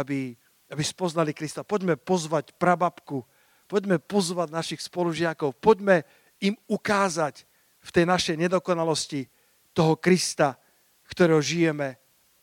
[0.00, 0.32] aby,
[0.70, 1.62] aby spoznali Krista.
[1.62, 3.22] Poďme pozvať prababku,
[3.70, 6.02] poďme pozvať našich spolužiakov, poďme
[6.42, 7.46] im ukázať
[7.82, 9.30] v tej našej nedokonalosti
[9.70, 10.58] toho Krista,
[11.06, 11.94] ktorého žijeme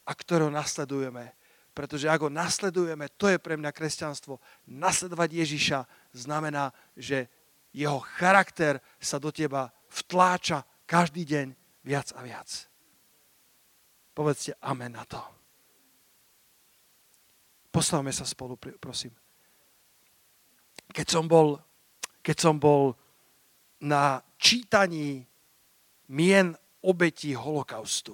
[0.07, 1.35] a ktorého nasledujeme.
[1.73, 4.37] Pretože ak ho nasledujeme, to je pre mňa kresťanstvo.
[4.69, 5.79] Nasledovať Ježiša
[6.13, 7.27] znamená, že
[7.73, 11.47] jeho charakter sa do teba vtláča každý deň
[11.81, 12.69] viac a viac.
[14.13, 15.42] Povedzte amen na to.
[17.73, 19.17] Postavme sa spolu, prosím.
[20.93, 21.57] Keď som bol,
[22.21, 22.93] keď som bol
[23.81, 25.25] na čítaní
[26.13, 26.53] mien
[26.85, 28.13] obetí holokaustu,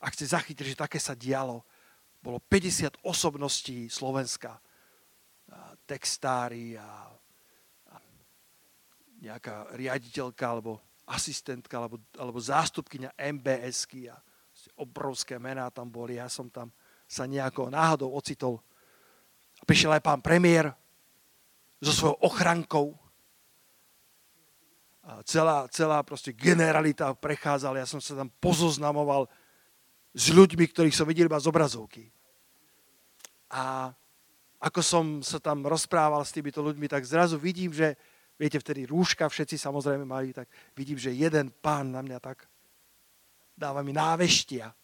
[0.00, 1.60] ak ste zachytili, že také sa dialo,
[2.24, 4.56] bolo 50 osobností Slovenska.
[5.86, 7.06] Textári a
[9.22, 14.18] nejaká riaditeľka alebo asistentka alebo, alebo zástupkynia MBSky a
[14.74, 16.18] obrovské mená tam boli.
[16.18, 16.74] Ja som tam
[17.06, 18.58] sa nejako náhodou ocitol.
[19.58, 20.74] A prišiel aj pán premiér
[21.80, 22.98] so svojou ochrankou.
[25.06, 27.80] A celá, celá proste generalita prechádzala.
[27.80, 29.30] Ja som sa tam pozoznamoval
[30.10, 32.10] s ľuďmi, ktorých som videl iba z obrazovky.
[33.52, 33.94] A
[34.58, 37.94] ako som sa tam rozprával s týmito ľuďmi, tak zrazu vidím, že,
[38.34, 42.48] viete, vtedy rúška všetci samozrejme mali, tak vidím, že jeden pán na mňa tak
[43.54, 44.74] dáva mi náveštia.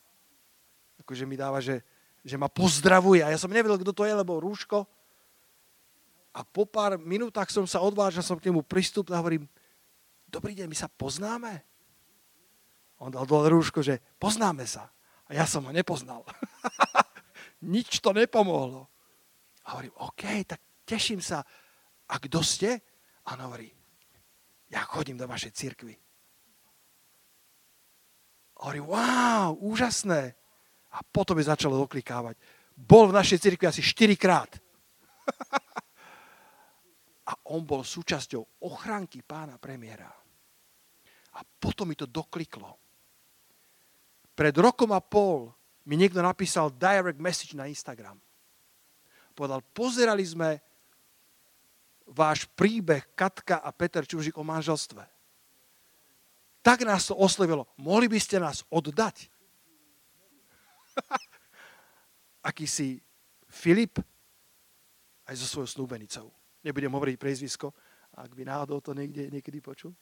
[1.02, 1.82] Akože mi dáva, že,
[2.22, 3.22] že ma pozdravuje.
[3.22, 4.86] A ja som nevedel, kto to je, lebo rúško.
[6.32, 9.44] A po pár minútach som sa odvážil, som k nemu pristúpil a hovorím,
[10.30, 11.60] dobrý deň, my sa poznáme?
[13.02, 14.88] On dal dole rúško, že poznáme sa.
[15.28, 16.24] A ja som ho nepoznal.
[17.74, 18.88] Nič to nepomohlo.
[19.66, 21.42] A hovorím, OK, tak teším sa.
[22.08, 22.80] A kto ste?
[23.26, 23.68] A on hovorí,
[24.72, 25.94] ja chodím do vašej cirkvi.
[28.56, 30.38] A hovorí, wow, úžasné.
[30.92, 32.36] A potom je začalo doklikávať.
[32.76, 34.52] Bol v našej cirkvi asi 4 krát.
[37.30, 40.12] a on bol súčasťou ochranky pána premiéra.
[41.32, 42.76] A potom mi to dokliklo.
[44.32, 45.52] Pred rokom a pol
[45.88, 48.20] mi niekto napísal direct message na Instagram
[49.32, 50.60] povedal, pozerali sme
[52.12, 55.02] váš príbeh Katka a Peter Čužík o manželstve.
[56.62, 57.66] Tak nás to oslovilo.
[57.74, 59.26] Mohli by ste nás oddať?
[62.48, 62.98] Aký si
[63.52, 64.00] Filip
[65.28, 66.32] aj so svojou snúbenicou.
[66.64, 67.70] Nebudem hovoriť prezvisko,
[68.16, 69.92] ak by náhodou to niekde, niekedy počul.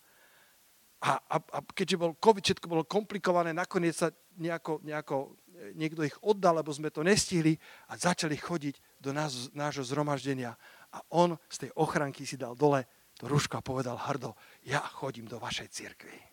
[1.01, 5.33] A, a, a keďže bol COVID, všetko bolo komplikované, nakoniec sa nejako, nejako
[5.73, 7.57] niekto ich oddal, lebo sme to nestihli
[7.89, 10.53] a začali chodiť do nás, nášho zhromaždenia.
[10.93, 12.85] A on z tej ochranky si dal dole
[13.17, 16.30] to rúško a povedal hrdo, ja chodím do vašej cirkvi.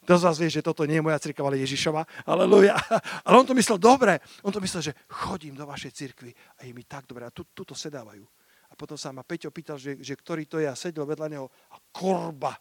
[0.00, 2.24] Kto z vás vie, že toto nie je moja cirkev, ale Ježišova?
[2.24, 2.72] Aleluja.
[3.28, 4.16] Ale on to myslel dobre.
[4.40, 7.28] On to myslel, že chodím do vašej cirkvi a je mi tak dobre.
[7.28, 8.24] A tu, tuto sedávajú.
[8.70, 11.46] A potom sa ma Peťo pýtal, že, že ktorý to je a sedel vedľa neho
[11.68, 12.56] a korba,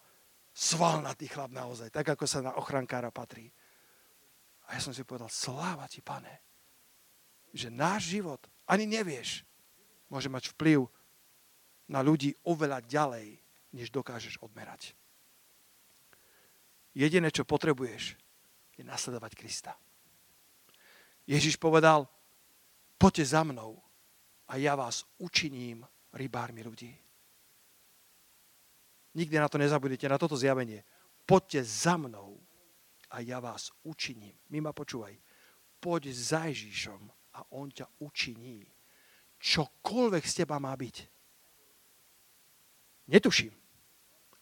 [0.52, 3.47] svalnatý chlap naozaj, tak ako sa na ochrankára patrí.
[4.67, 6.43] A ja som si povedal, sláva ti, pane,
[7.56, 9.47] že náš život, ani nevieš,
[10.12, 10.86] môže mať vplyv
[11.89, 13.39] na ľudí oveľa ďalej,
[13.73, 14.98] než dokážeš odmerať.
[16.95, 18.17] Jediné, čo potrebuješ,
[18.80, 19.73] je nasledovať Krista.
[21.30, 22.10] Ježiš povedal,
[22.97, 23.78] poďte za mnou
[24.49, 26.91] a ja vás učiním rybármi ľudí.
[29.13, 30.82] Nikdy na to nezabudete, na toto zjavenie.
[31.25, 32.41] Poďte za mnou
[33.10, 34.34] a ja vás učiním.
[34.49, 35.17] My ma počúvaj.
[35.80, 38.65] Poď za Ježíšom a on ťa učiní.
[39.39, 40.95] Čokoľvek z teba má byť.
[43.10, 43.54] Netuším.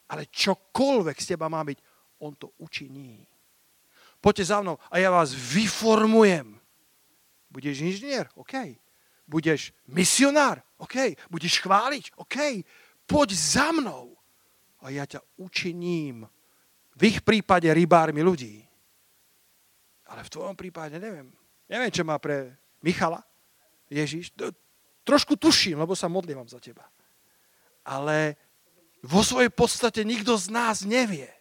[0.07, 1.79] Ale čokoľvek z teba má byť,
[2.19, 3.27] on to učiní.
[4.21, 6.57] Poďte za mnou a ja vás vyformujem.
[7.47, 8.27] Budeš inžinier?
[8.35, 8.75] OK.
[9.29, 10.61] Budeš misionár?
[10.81, 11.15] OK.
[11.29, 12.17] Budeš chváliť?
[12.17, 12.65] OK.
[13.07, 14.17] Poď za mnou
[14.81, 16.27] a ja ťa učiním
[16.97, 18.65] v ich prípade rybármi ľudí.
[20.09, 21.29] Ale v tvojom prípade neviem.
[21.67, 23.21] Neviem, čo má pre Michala,
[23.91, 24.33] Ježiš.
[25.03, 26.87] Trošku tuším, lebo sa modlím za teba.
[27.83, 28.39] Ale
[29.03, 31.36] vo svojej podstate nikto z nás nevie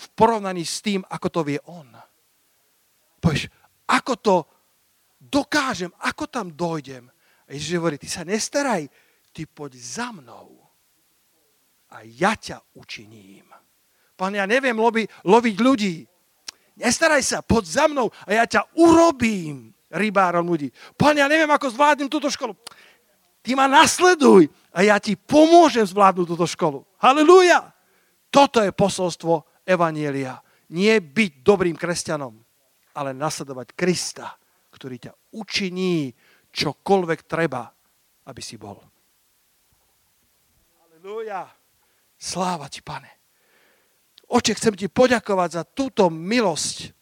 [0.00, 1.92] v porovnaní s tým, ako to vie on.
[3.20, 3.52] Povieš,
[3.92, 4.36] ako to
[5.20, 7.04] dokážem, ako tam dojdem.
[7.44, 8.88] A Ježiš hovorí, ty sa nestaraj,
[9.36, 10.56] ty poď za mnou
[11.92, 13.44] a ja ťa učiním.
[14.16, 15.94] Pán, ja neviem lovi, loviť ľudí.
[16.80, 20.72] Nestaraj sa, poď za mnou a ja ťa urobím rybárom ľudí.
[20.96, 22.56] Pán, ja neviem, ako zvládnem túto školu.
[23.44, 26.86] Ty ma nasleduj a ja ti pomôžem zvládnuť túto školu.
[27.02, 27.74] Halelúja!
[28.30, 30.40] Toto je posolstvo Evanielia.
[30.70, 32.34] Nie byť dobrým kresťanom,
[32.94, 34.34] ale nasledovať Krista,
[34.70, 36.14] ktorý ťa učiní
[36.50, 37.66] čokoľvek treba,
[38.26, 38.78] aby si bol.
[40.78, 41.50] Halelúja!
[42.20, 43.08] Sláva ti, pane.
[44.30, 46.92] Oče, chcem ti poďakovať za túto milosť.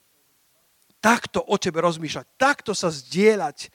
[0.99, 3.71] Takto o tebe rozmýšľať, takto sa zdieľať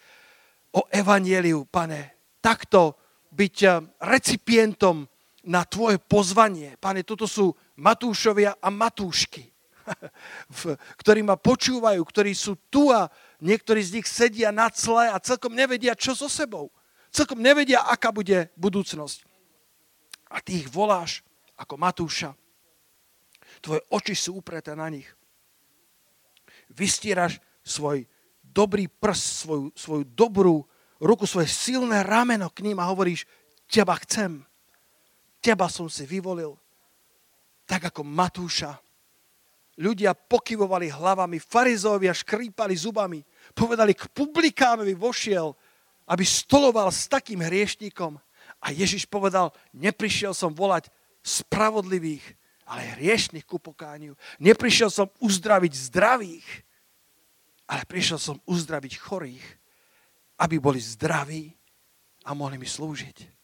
[0.75, 2.15] o evanieliu, pane.
[2.43, 2.97] Takto
[3.31, 3.71] byť eh,
[4.03, 5.07] recipientom
[5.47, 6.79] na tvoje pozvanie.
[6.79, 9.49] Pane, toto sú Matúšovia a Matúšky,
[11.01, 13.09] ktorí ma počúvajú, ktorí sú tu a
[13.41, 16.69] niektorí z nich sedia na cle a celkom nevedia, čo so sebou.
[17.13, 19.25] Celkom nevedia, aká bude budúcnosť.
[20.33, 21.21] A ty ich voláš
[21.57, 22.33] ako Matúša
[23.63, 25.07] tvoje oči sú upreté na nich.
[26.67, 28.03] Vystieraš svoj
[28.43, 30.67] dobrý prst, svoju, svoju dobrú
[30.99, 33.23] ruku, svoje silné rameno k ním a hovoríš,
[33.71, 34.43] teba chcem.
[35.39, 36.59] Teba som si vyvolil.
[37.63, 38.75] Tak ako Matúša.
[39.73, 43.25] Ľudia pokyvovali hlavami, farizovia škrípali zubami.
[43.57, 45.49] Povedali, k publikánovi vošiel,
[46.05, 48.19] aby stoloval s takým hriešníkom.
[48.61, 50.93] A Ježiš povedal, neprišiel som volať
[51.25, 52.23] spravodlivých,
[52.69, 54.13] ale hriešných ku pokániu.
[54.37, 56.47] Neprišiel som uzdraviť zdravých,
[57.65, 59.45] ale prišiel som uzdraviť chorých,
[60.37, 61.49] aby boli zdraví
[62.27, 63.42] a mohli mi slúžiť.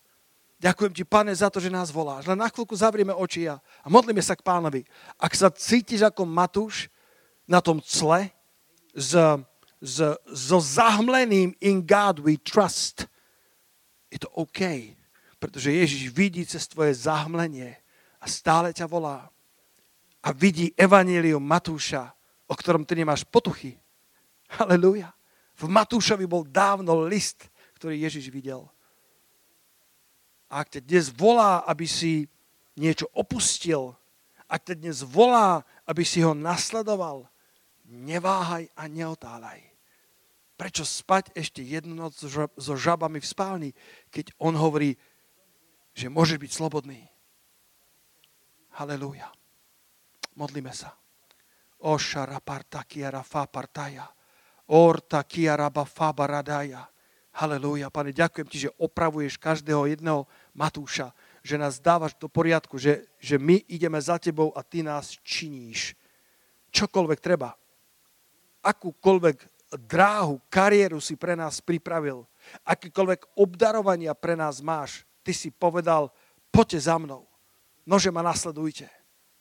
[0.60, 2.28] Ďakujem ti, pane, za to, že nás voláš.
[2.28, 4.84] Len na chvíľku zavrieme oči a, modlíme sa k pánovi.
[5.16, 6.92] Ak sa cítiš ako Matúš
[7.48, 8.28] na tom cle,
[8.92, 9.16] s,
[9.80, 9.98] s,
[10.28, 13.08] so zahmleným in God we trust,
[14.12, 14.92] je to OK,
[15.40, 17.80] pretože Ježiš vidí cez tvoje zahmlenie
[18.20, 19.32] a stále ťa volá.
[20.20, 22.12] A vidí evanílium Matúša,
[22.50, 23.80] o ktorom ty nemáš potuchy.
[24.60, 25.16] Halelúja.
[25.56, 27.48] V Matúšovi bol dávno list,
[27.80, 28.68] ktorý Ježiš videl.
[30.50, 32.26] A ak ťa dnes volá, aby si
[32.74, 33.94] niečo opustil,
[34.50, 37.30] ak ťa dnes volá, aby si ho nasledoval,
[37.86, 39.62] neváhaj a neotálaj.
[40.58, 43.70] Prečo spať ešte jednu noc so žabami v spálni,
[44.12, 44.98] keď on hovorí,
[45.96, 47.00] že môže byť slobodný.
[48.76, 49.32] Halelúja.
[50.36, 50.96] Modlíme sa.
[51.80, 54.08] Ošara parta kiara fa partaja.
[54.76, 56.84] Orta kiara ba fa baradaja.
[57.40, 63.08] Halelúja, pane, ďakujem ti, že opravuješ každého jedného Matúša, že nás dávaš do poriadku, že,
[63.16, 65.96] že my ideme za tebou a ty nás činíš.
[66.76, 67.56] Čokoľvek treba.
[68.60, 69.40] Akúkoľvek
[69.88, 72.28] dráhu, kariéru si pre nás pripravil,
[72.68, 76.12] akýkoľvek obdarovania pre nás máš, ty si povedal,
[76.52, 77.24] poďte za mnou.
[77.88, 78.92] Nože ma nasledujte.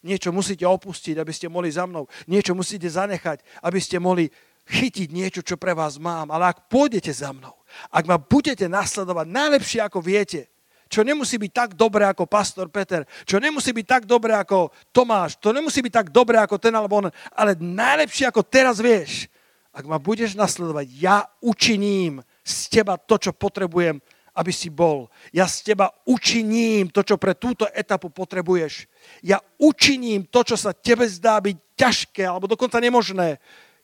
[0.06, 2.06] Niečo musíte opustiť, aby ste mohli za mnou.
[2.30, 4.30] Niečo musíte zanechať, aby ste mohli
[4.68, 6.28] chytiť niečo, čo pre vás mám.
[6.28, 7.56] Ale ak pôjdete za mnou,
[7.88, 10.46] ak ma budete nasledovať najlepšie, ako viete,
[10.88, 15.36] čo nemusí byť tak dobré ako pastor Peter, čo nemusí byť tak dobré ako Tomáš,
[15.36, 19.28] to nemusí byť tak dobré ako ten alebo on, ale najlepšie ako teraz vieš.
[19.68, 24.00] Ak ma budeš nasledovať, ja učiním z teba to, čo potrebujem,
[24.32, 25.12] aby si bol.
[25.34, 28.88] Ja z teba učiním to, čo pre túto etapu potrebuješ.
[29.20, 33.36] Ja učiním to, čo sa tebe zdá byť ťažké alebo dokonca nemožné.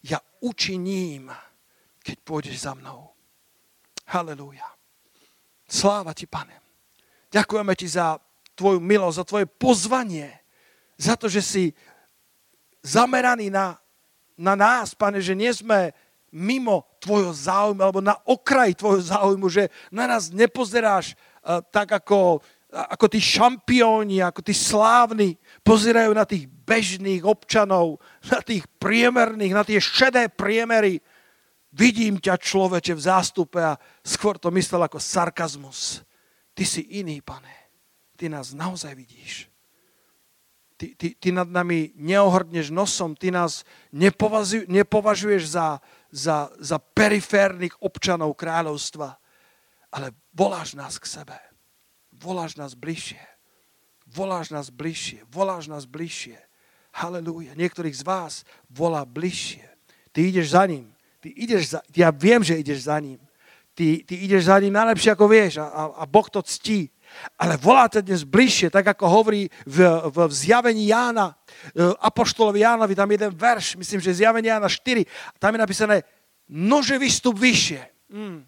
[0.04, 1.32] Ja učiním,
[2.04, 3.08] keď pôjdeš za mnou.
[4.04, 4.68] Halelúja.
[5.64, 6.60] Sláva ti, pane.
[7.32, 8.20] Ďakujeme ti za
[8.54, 10.28] tvoju milosť, za tvoje pozvanie,
[11.00, 11.64] za to, že si
[12.84, 13.80] zameraný na,
[14.36, 15.90] na nás, pane, že nie sme
[16.34, 22.42] mimo tvojho záujmu alebo na okraj tvojho záujmu, že na nás nepozeráš uh, tak ako,
[22.74, 29.62] ako tí šampióni, ako tí slávni, pozerajú na tých bežných občanov, na tých priemerných, na
[29.62, 30.98] tie šedé priemery,
[31.70, 36.02] vidím ťa človeče v zástupe a skôr to myslel ako sarkazmus.
[36.54, 37.70] Ty si iný, pane.
[38.14, 39.50] Ty nás naozaj vidíš.
[40.74, 43.62] Ty, ty, ty nad nami neohrdneš nosom, ty nás
[43.94, 45.78] nepovažuješ za,
[46.10, 49.14] za, za periférnych občanov kráľovstva,
[49.94, 51.53] ale voláš nás k sebe.
[52.24, 53.20] Voláš nás bližšie.
[54.08, 55.28] Voláš nás bližšie.
[55.28, 56.40] Voláš nás bližšie.
[56.96, 57.52] Halelúja.
[57.52, 59.68] Niektorých z vás volá bližšie.
[60.08, 60.88] Ty ideš za ním.
[61.20, 63.20] Ty ideš za, ja viem, že ideš za ním.
[63.76, 66.88] Ty, ty ideš za ním najlepšie, ako vieš a, a, a Boh to ctí.
[67.36, 69.82] Ale voláte dnes bližšie, tak ako hovorí v,
[70.14, 71.34] v, v zjavení Jána,
[71.74, 75.06] e, Apoštolovi Jánovi, tam jeden verš, myslím, že zjavenie Jána 4,
[75.38, 75.96] tam je napísané,
[76.48, 77.82] nože vystup vyššie.
[78.14, 78.46] Mm.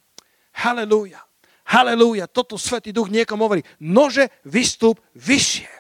[0.55, 1.26] Halelúja.
[1.67, 2.31] Halelúja.
[2.31, 3.67] Toto Svetý Duch niekom hovorí.
[3.83, 5.71] Nože vystup vyššie.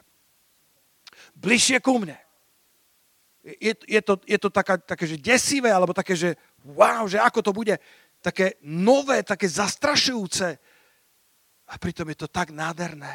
[1.39, 2.18] Bližšie ku mne.
[3.47, 6.34] Je, je, to, je to taká, také, že desivé, alebo také, že
[6.66, 7.78] wow, že ako to bude
[8.18, 10.59] také nové, také zastrašujúce.
[11.70, 13.14] A pritom je to tak nádherné.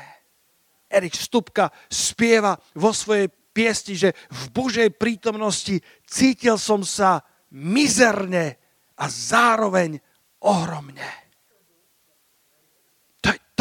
[0.88, 8.56] Erik Stupka spieva vo svojej piesti, že v Božej prítomnosti cítil som sa mizerne
[8.96, 10.00] a zároveň
[10.40, 11.21] ohromne.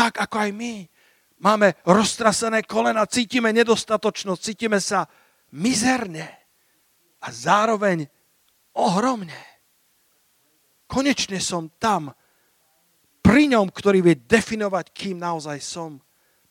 [0.00, 0.88] Tak, ako aj my.
[1.44, 5.04] Máme roztrasené kolena, cítime nedostatočnosť, cítime sa
[5.52, 6.24] mizerne
[7.20, 8.08] a zároveň
[8.72, 9.36] ohromne.
[10.88, 12.16] Konečne som tam,
[13.20, 16.00] pri ňom, ktorý vie definovať, kým naozaj som.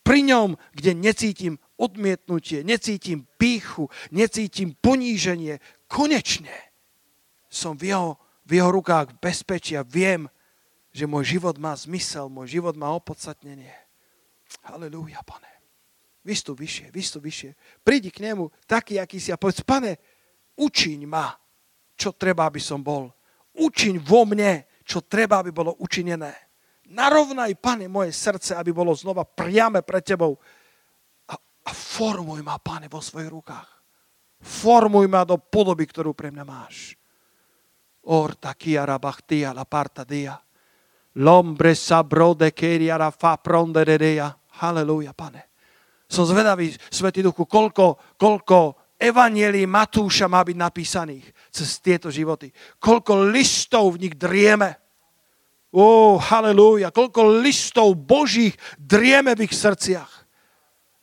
[0.05, 5.57] Pri ňom, kde necítim odmietnutie, necítim píchu, necítim poníženie.
[5.89, 6.53] Konečne
[7.49, 8.09] som v jeho,
[8.45, 10.29] v jeho rukách v bezpečí a viem,
[10.89, 13.73] že môj život má zmysel, môj život má opodstatnenie.
[14.65, 15.49] Halelúja, pane.
[16.25, 17.81] Vystup vyššie, vystup vyššie.
[17.85, 19.95] Prídi k nemu taký, aký si a povedz, pane,
[20.57, 21.31] učiň ma,
[21.95, 23.07] čo treba, aby som bol
[23.55, 26.33] učiň vo mne, čo treba, aby bolo učinené.
[26.89, 30.33] Narovnaj, pane, moje srdce, aby bolo znova priame pre tebou.
[31.29, 33.69] A, a formuj ma, pane, vo svojich rukách.
[34.39, 36.97] Formuj ma do podoby, ktorú pre mňa máš.
[38.09, 40.33] Orta kiara bachtia la parta dia.
[41.17, 44.29] Lombre sabrode keriara fa pronde de dia.
[44.61, 45.49] Halelúja, pane.
[46.09, 52.51] Som zvedavý, Svetý Duchu, koľko, koľko evanielí Matúša má byť napísaných cez tieto životy.
[52.77, 54.75] Koľko listov v nich drieme.
[55.71, 56.89] Ó, halleluja.
[56.89, 60.11] Koľko listov božích drieme v ich srdciach.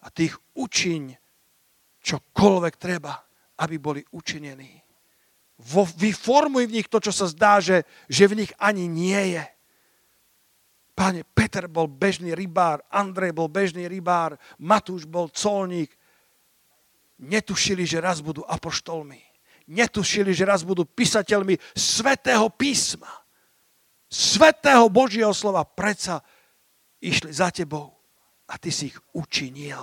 [0.05, 1.15] A tých učiň
[2.03, 3.15] čokoľvek treba,
[3.63, 4.71] aby boli učinení.
[5.57, 9.45] Vo, vyformuj v nich to, čo sa zdá, že, že v nich ani nie je.
[10.97, 15.93] Pane, Peter bol bežný rybár, Andrej bol bežný rybár, Matúš bol colník,
[17.21, 19.21] netušili, že raz budú apoštolmi.
[19.69, 23.13] Netušili, že raz budú písateľmi svetého písma.
[24.09, 25.69] Svetého Božieho slova.
[25.69, 26.23] Predsa
[27.03, 27.93] išli za tebou
[28.49, 29.83] a ty si ich učinil.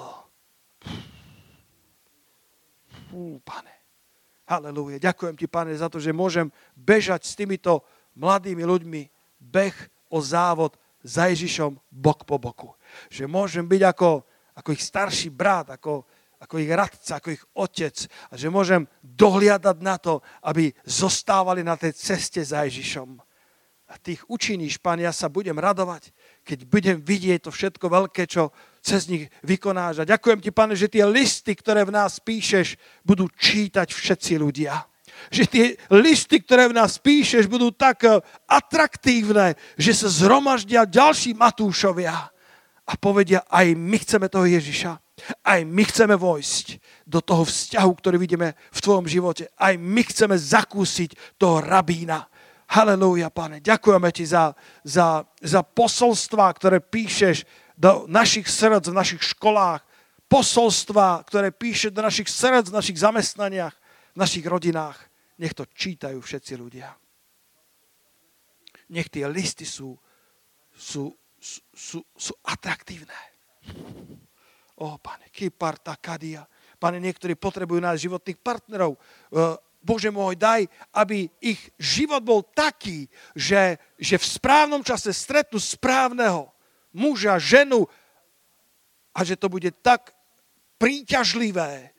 [3.11, 3.76] Fú, pane.
[4.49, 4.97] Halelúja.
[4.97, 7.86] Ďakujem ti, pane, za to, že môžem bežať s týmito
[8.18, 9.01] mladými ľuďmi
[9.38, 9.76] beh
[10.09, 12.72] o závod za Ježišom bok po boku.
[13.12, 14.10] Že môžem byť ako,
[14.56, 16.08] ako ich starší brat, ako,
[16.39, 17.95] ako ich radca, ako ich otec
[18.32, 23.20] a že môžem dohliadať na to, aby zostávali na tej ceste za Ježišom.
[23.93, 26.10] A tých učiníš, pán, ja sa budem radovať,
[26.41, 28.49] keď budem vidieť to všetko veľké, čo
[28.82, 30.01] cez nich vykonáš.
[30.01, 34.82] A ďakujem ti, pane, že tie listy, ktoré v nás píšeš, budú čítať všetci ľudia.
[35.30, 41.34] Že tie listy, ktoré v nás píšeš, budú tak eh, atraktívne, že sa zhromaždia ďalší
[41.34, 42.34] Matúšovia
[42.84, 44.99] a povedia, aj my chceme toho Ježiša.
[45.45, 49.47] Aj my chceme vojsť do toho vzťahu, ktorý vidíme v tvojom živote.
[49.55, 52.28] Aj my chceme zakúsiť toho rabína.
[52.74, 53.61] Halelúja, pane.
[53.61, 54.51] Ďakujeme ti za,
[54.82, 57.45] za, za posolstva, ktoré píšeš
[57.78, 59.86] do našich srdc, v našich školách.
[60.26, 63.78] Posolstva, ktoré píšeš do našich srdc, v našich zamestnaniach,
[64.14, 64.97] v našich rodinách.
[65.41, 66.93] Nech to čítajú všetci ľudia.
[68.93, 69.97] Nech tie listy sú,
[70.70, 71.09] sú,
[71.41, 73.18] sú, sú, sú atraktívne.
[74.78, 76.45] O, pane, kiparta kadia.
[76.78, 78.99] Pane, niektorí potrebujú nájsť životných partnerov.
[79.84, 86.53] Bože môj, daj, aby ich život bol taký, že, že v správnom čase stretnú správneho
[86.93, 87.89] muža, ženu
[89.11, 90.14] a že to bude tak
[90.80, 91.91] príťažlivé,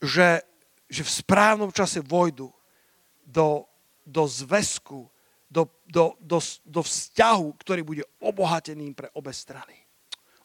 [0.00, 0.40] že,
[0.88, 2.48] že v správnom čase vojdu
[3.22, 3.68] do,
[4.08, 5.04] do zväzku,
[5.48, 9.76] do, do, do, do vzťahu, ktorý bude obohateným pre obe strany.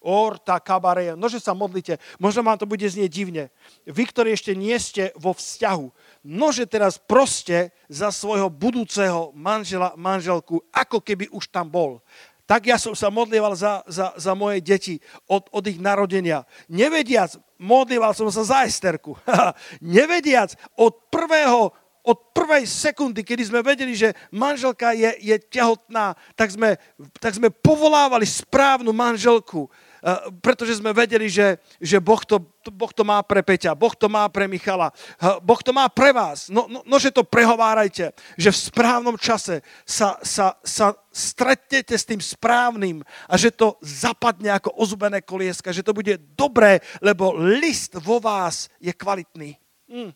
[0.04, 3.48] Orta, kabare, nože sa modlite, možno vám to bude znieť divne.
[3.88, 5.88] Vy, ktorí ešte nie ste vo vzťahu,
[6.28, 12.04] nože teraz proste za svojho budúceho manžela, manželku, ako keby už tam bol.
[12.44, 15.00] Tak ja som sa modlieval za, za, za moje deti
[15.32, 16.44] od, od ich narodenia.
[16.68, 19.16] Nevediac, modlieval som sa za Esterku.
[19.80, 21.72] Nevediac, od prvého
[22.04, 26.76] od prvej sekundy, kedy sme vedeli, že manželka je, je tehotná, tak sme,
[27.16, 29.72] tak sme povolávali správnu manželku.
[30.04, 32.36] Eh, pretože sme vedeli, že, že boh, to,
[32.68, 36.12] boh to má pre Peťa, Boh to má pre Michala, eh, Boh to má pre
[36.12, 36.51] vás.
[36.51, 42.04] No, no, no že to prehovárajte, že v správnom čase sa, sa, sa stretnete s
[42.04, 42.99] tým správnym
[43.32, 48.68] a že to zapadne ako ozubené kolieska, že to bude dobré, lebo list vo vás
[48.84, 49.56] je kvalitný.
[49.88, 50.12] Mm.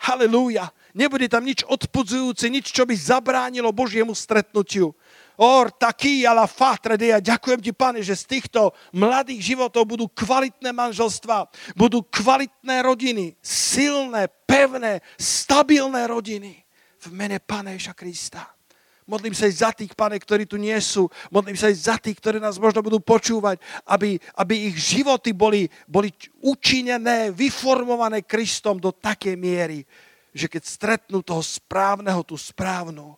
[0.00, 0.68] Halelúja.
[0.92, 4.92] Nebude tam nič odpudzujúce, nič, čo by zabránilo Božiemu stretnutiu.
[5.40, 7.16] Or taký ala fatre dia.
[7.16, 14.28] Ďakujem ti, pane, že z týchto mladých životov budú kvalitné manželstva, budú kvalitné rodiny, silné,
[14.44, 16.60] pevné, stabilné rodiny.
[17.00, 18.44] V mene Pane Ježa Krista.
[19.08, 21.08] Modlím sa aj za tých, pane, ktorí tu nie sú.
[21.32, 23.56] Modlím sa aj za tých, ktorí nás možno budú počúvať,
[23.88, 26.12] aby, aby ich životy boli, boli
[26.44, 29.88] učinené, vyformované Kristom do takej miery,
[30.36, 33.16] že keď stretnú toho správneho, tú správnu,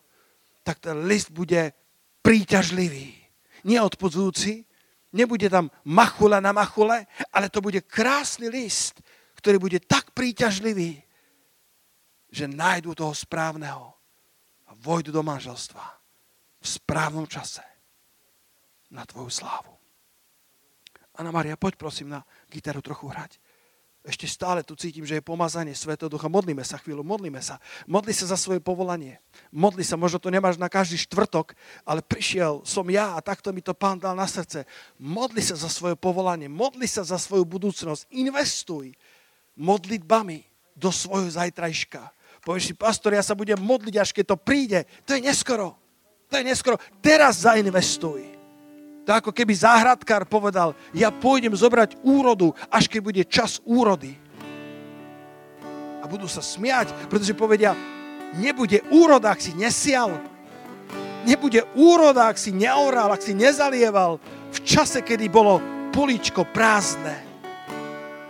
[0.62, 1.74] tak ten list bude
[2.22, 3.12] príťažlivý,
[3.66, 4.64] neodpudzujúci,
[5.12, 7.04] nebude tam machula na machule,
[7.34, 9.02] ale to bude krásny list,
[9.36, 11.02] ktorý bude tak príťažlivý,
[12.32, 13.92] že nájdu toho správneho
[14.70, 15.84] a vojdu do manželstva
[16.62, 17.66] v správnom čase
[18.94, 19.74] na tvoju slávu.
[21.18, 23.41] Anna Maria, poď prosím na gitaru trochu hrať
[24.03, 26.26] ešte stále tu cítim, že je pomazanie Svetého Ducha.
[26.26, 27.62] Modlíme sa chvíľu, modlíme sa.
[27.86, 29.22] Modli sa za svoje povolanie.
[29.55, 31.55] Modli sa, možno to nemáš na každý štvrtok,
[31.86, 34.66] ale prišiel som ja a takto mi to pán dal na srdce.
[34.98, 38.11] Modli sa za svoje povolanie, modli sa za svoju budúcnosť.
[38.18, 38.90] Investuj
[39.55, 40.42] modlitbami
[40.74, 42.03] do svojho zajtrajška.
[42.42, 44.82] Povieš si, pastor, ja sa budem modliť, až keď to príde.
[45.07, 45.78] To je neskoro.
[46.26, 46.74] To je neskoro.
[46.98, 48.41] Teraz zainvestuj.
[49.03, 54.14] To ako keby záhradkár povedal, ja pôjdem zobrať úrodu, až keď bude čas úrody.
[56.03, 57.74] A budú sa smiať, pretože povedia,
[58.38, 60.14] nebude úroda, ak si nesial.
[61.22, 64.18] Nebude úroda, ak si neoral, ak si nezalieval
[64.50, 65.62] v čase, kedy bolo
[65.94, 67.22] políčko prázdne.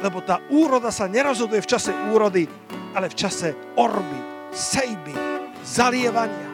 [0.00, 2.44] Lebo tá úroda sa nerozhoduje v čase úrody,
[2.92, 4.20] ale v čase orby,
[4.52, 5.16] sejby,
[5.64, 6.51] zalievania.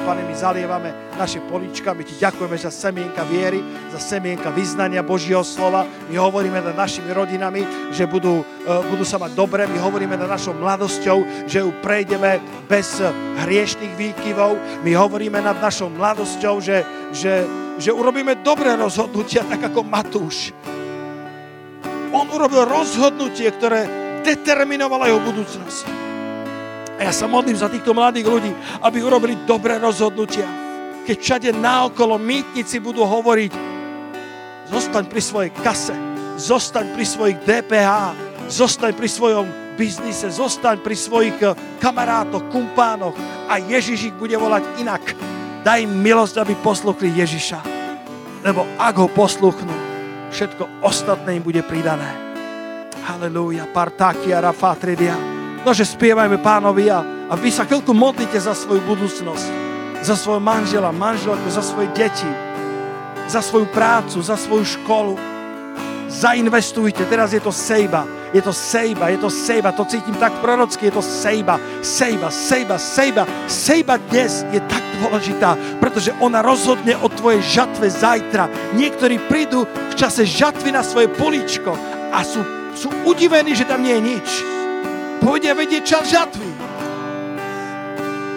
[0.00, 3.60] Pane, my zalievame naše polička, my ti ďakujeme za semienka viery,
[3.92, 5.84] za semienka vyznania Božieho slova.
[6.08, 9.68] My hovoríme nad našimi rodinami, že budú, uh, budú sa mať dobre.
[9.68, 13.04] My hovoríme nad našou mladosťou, že ju prejdeme bez
[13.44, 14.82] hriešných výkyvov.
[14.82, 16.82] My hovoríme nad našou mladosťou, že,
[17.12, 17.44] že,
[17.76, 20.56] že urobíme dobré rozhodnutia, tak ako Matúš.
[22.10, 23.86] On urobil rozhodnutie, ktoré
[24.26, 25.99] determinovalo jeho budúcnosť.
[27.00, 28.52] A ja sa modlím za týchto mladých ľudí,
[28.84, 30.44] aby urobili dobré rozhodnutia.
[31.08, 33.52] Keď všade naokolo mýtnici budú hovoriť,
[34.68, 35.96] zostaň pri svojej kase,
[36.36, 38.12] zostaň pri svojich DPH,
[38.52, 39.46] zostaň pri svojom
[39.80, 43.16] biznise, zostaň pri svojich eh, kamarátoch, kumpánoch
[43.48, 45.00] a Ježiš ich bude volať inak.
[45.64, 47.64] Daj im milosť, aby posluchli Ježiša.
[48.44, 49.72] Lebo ak ho posluchnú,
[50.28, 52.08] všetko ostatné im bude pridané.
[53.08, 55.29] Halelúja, partákia, rafatridia.
[55.60, 59.46] Nože spievajme pánovi a, a vy sa chvíľku modlite za svoju budúcnosť,
[60.00, 62.28] za svojho manžela, manželku, za svoje deti,
[63.28, 65.20] za svoju prácu, za svoju školu.
[66.08, 70.88] Zainvestujte, teraz je to sejba, je to sejba, je to sejba, to cítim tak prorocky,
[70.88, 73.22] je to sejba, sejba, sejba, sejba.
[73.44, 78.48] Sejba dnes je tak dôležitá, pretože ona rozhodne o tvojej žatve zajtra.
[78.80, 81.76] Niektorí prídu v čase žatvy na svoje políčko
[82.10, 82.40] a sú,
[82.72, 84.59] sú udivení, že tam nie je nič
[85.20, 86.48] Povedia vedieť čas žatvy.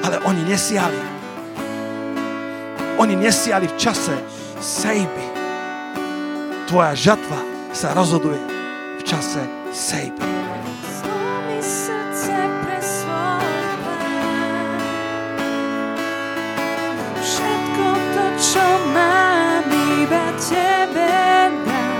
[0.03, 0.99] Ale oni nesiali.
[2.99, 4.13] Oni nesiali v čase
[4.59, 5.25] sejby.
[6.67, 7.39] Tvoja žatva
[7.71, 8.39] sa rozhoduje
[8.99, 10.27] v čase sejby.
[17.23, 21.07] Všetko to, čo mám, iba tebe
[21.63, 21.95] dám.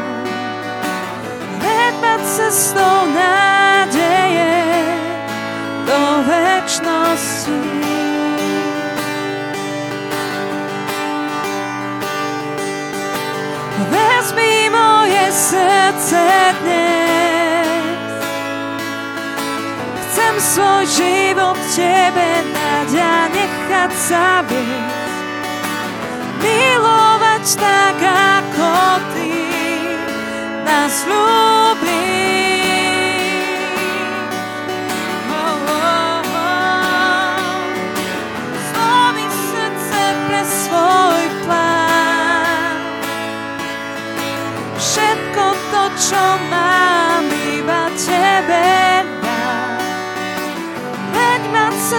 [2.04, 3.53] Ma cestou nádeje,
[6.84, 7.52] večnosti.
[13.90, 16.22] Vezmi moje srdce
[16.62, 17.68] dnes.
[20.12, 25.12] Chcem svoj život Tebe dať a nechať sa viesť.
[26.44, 28.74] Milovať tak, ako
[29.16, 29.32] Ty
[30.68, 31.93] nás ľúbiš.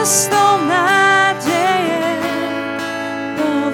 [0.05, 1.97] Cestou nádeje
[3.41, 3.73] do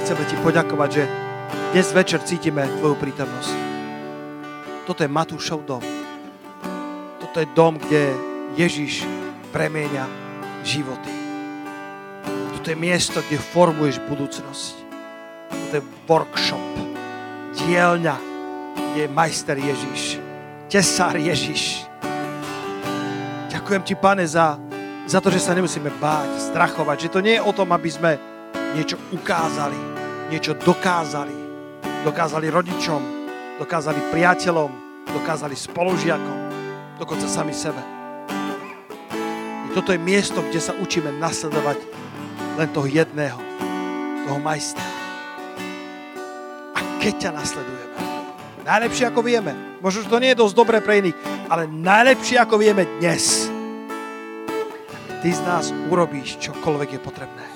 [0.00, 1.04] chceme Ti poďakovať, že
[1.76, 3.52] dnes večer cítime Tvoju prítomnosť.
[4.88, 5.84] Toto je Matúšov dom.
[7.20, 8.16] Toto je dom, kde
[8.56, 9.04] Ježiš
[9.52, 10.08] premieňa
[10.64, 11.12] životy.
[12.56, 14.82] Toto je miesto, kde formuješ budúcnosť
[15.72, 16.60] to je workshop,
[17.64, 18.16] dielňa,
[18.92, 20.20] kde je majster Ježiš,
[20.72, 21.84] tesár Ježiš.
[23.52, 24.56] Ďakujem ti, pane, za,
[25.04, 28.16] za to, že sa nemusíme báť, strachovať, že to nie je o tom, aby sme
[28.72, 29.76] niečo ukázali,
[30.32, 31.44] niečo dokázali.
[32.02, 32.98] Dokázali rodičom,
[33.60, 34.70] dokázali priateľom,
[35.12, 36.38] dokázali spolužiakom,
[36.98, 37.78] dokonca sami sebe.
[39.38, 41.78] I toto je miesto, kde sa učíme nasledovať
[42.58, 43.38] len toho jedného,
[44.26, 45.02] toho majstra
[47.02, 47.81] keď ťa nasledujeme.
[48.62, 49.52] Najlepšie ako vieme.
[49.82, 51.18] Možno, že to nie je dosť dobré pre iných,
[51.50, 53.50] ale najlepšie ako vieme dnes.
[55.22, 57.46] Ty z nás urobíš čokoľvek je potrebné.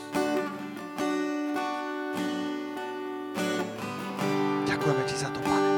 [4.66, 5.70] Ďakujeme ti za to, pane.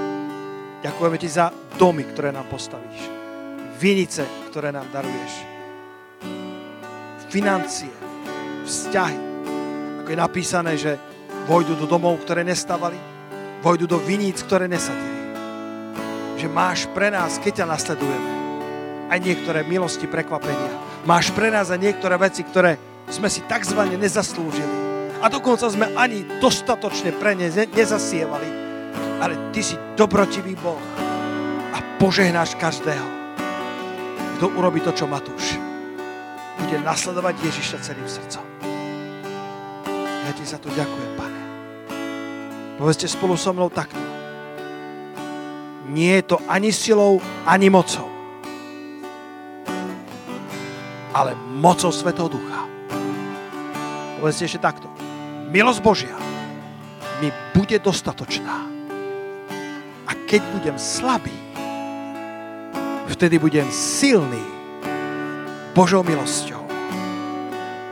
[0.85, 3.01] Ďakujeme ti za domy, ktoré nám postavíš.
[3.77, 5.33] Vinice, ktoré nám daruješ.
[7.29, 7.93] Financie,
[8.65, 9.21] vzťahy.
[10.01, 10.97] Ako je napísané, že
[11.45, 12.97] vojdu do domov, ktoré nestávali,
[13.61, 15.18] vojdu do viníc, ktoré nesadili.
[16.39, 18.31] Že máš pre nás, keď ťa nasledujeme,
[19.11, 20.71] aj niektoré milosti, prekvapenia.
[21.03, 22.79] Máš pre nás aj niektoré veci, ktoré
[23.11, 24.87] sme si takzvané nezaslúžili.
[25.19, 28.49] A dokonca sme ani dostatočne pre ne nezasievali.
[29.19, 30.79] Ale Ty si dobrotivý Boh
[31.75, 33.09] a požehnáš každého,
[34.39, 35.59] kto urobí to, čo Matúš.
[36.63, 38.47] Bude nasledovať Ježiša celým srdcom.
[40.23, 41.43] Ja Ti za to ďakujem, Pane.
[42.79, 44.08] Povedzte spolu so mnou takto.
[45.89, 48.09] Nie je to ani silou, ani mocou.
[51.17, 52.69] Ale mocou Svetého Ducha.
[54.21, 54.87] Povedzte ešte takto.
[55.49, 56.17] Milosť Božia
[57.19, 58.69] mi bude dostatočná.
[60.29, 61.33] keď budem slabý,
[63.09, 64.45] vtedy budem silný
[65.73, 66.61] Božou milosťou.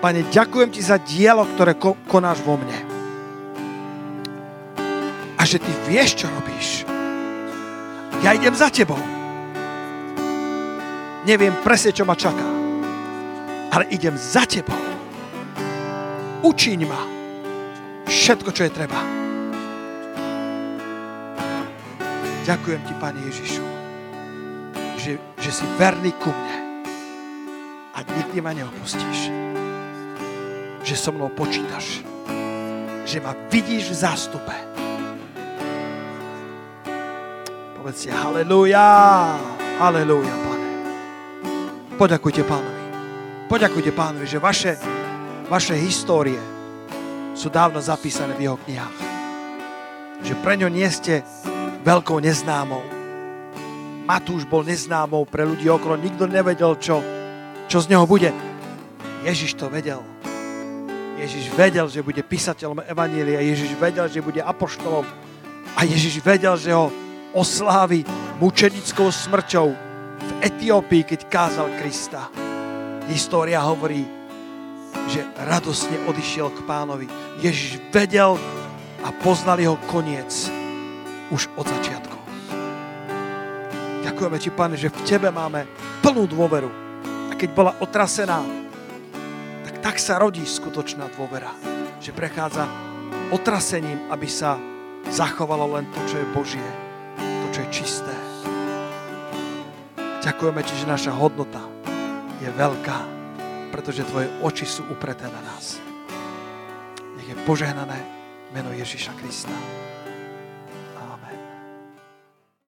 [0.04, 2.78] Pane, ďakujem ti za dielo, ktoré ko- konáš vo mne.
[5.40, 6.85] A že ty vieš, čo robíš.
[8.24, 8.98] Ja idem za tebou.
[11.26, 12.46] Neviem presne, čo ma čaká.
[13.74, 14.78] Ale idem za tebou.
[16.46, 17.02] Učiň ma
[18.06, 19.00] všetko, čo je treba.
[22.46, 23.64] Ďakujem ti, Pane Ježišu,
[25.02, 26.56] že, že si verný ku mne
[27.90, 29.34] a nikdy ma neopustíš.
[30.86, 32.06] Že so mnou počítaš.
[33.02, 34.75] Že ma vidíš v zástupe.
[37.86, 38.82] Povedz si haleluja,
[39.78, 40.68] haleluja, Pane.
[41.94, 42.82] Poďakujte Pánovi.
[43.46, 44.74] Poďakujte Pánovi, že vaše,
[45.46, 46.42] vaše histórie
[47.38, 48.98] sú dávno zapísané v jeho knihách.
[50.18, 51.22] Že pre ňo nie ste
[51.86, 52.82] veľkou neznámou.
[54.02, 56.98] Matúš bol neznámou pre ľudí okolo, nikto nevedel, čo,
[57.70, 58.34] čo z neho bude.
[59.22, 60.02] Ježiš to vedel.
[61.22, 65.06] Ježiš vedel, že bude písateľom Evanília, Ježiš vedel, že bude apoštolom
[65.78, 67.05] a Ježiš vedel, že ho
[67.36, 68.00] oslávi
[68.40, 69.68] mučenickou smrťou
[70.16, 72.32] v Etiópii, keď kázal Krista.
[73.12, 74.08] História hovorí,
[75.12, 77.06] že radosne odišiel k pánovi.
[77.44, 78.40] Ježiš vedel
[79.04, 80.48] a poznal jeho koniec
[81.30, 82.16] už od začiatku.
[84.02, 85.68] Ďakujeme ti, Pane, že v Tebe máme
[86.00, 86.70] plnú dôveru.
[87.30, 88.40] A keď bola otrasená,
[89.62, 91.52] tak tak sa rodí skutočná dôvera.
[92.00, 92.64] Že prechádza
[93.30, 94.56] otrasením, aby sa
[95.10, 96.85] zachovalo len to, čo je Božie.
[97.56, 98.14] Čo je čisté.
[100.20, 101.64] Ďakujeme ti, že naša hodnota
[102.36, 102.98] je veľká,
[103.72, 105.80] pretože Tvoje oči sú upreté na nás.
[107.16, 107.96] Nech je požehnané
[108.52, 109.56] meno Ježíša Krista.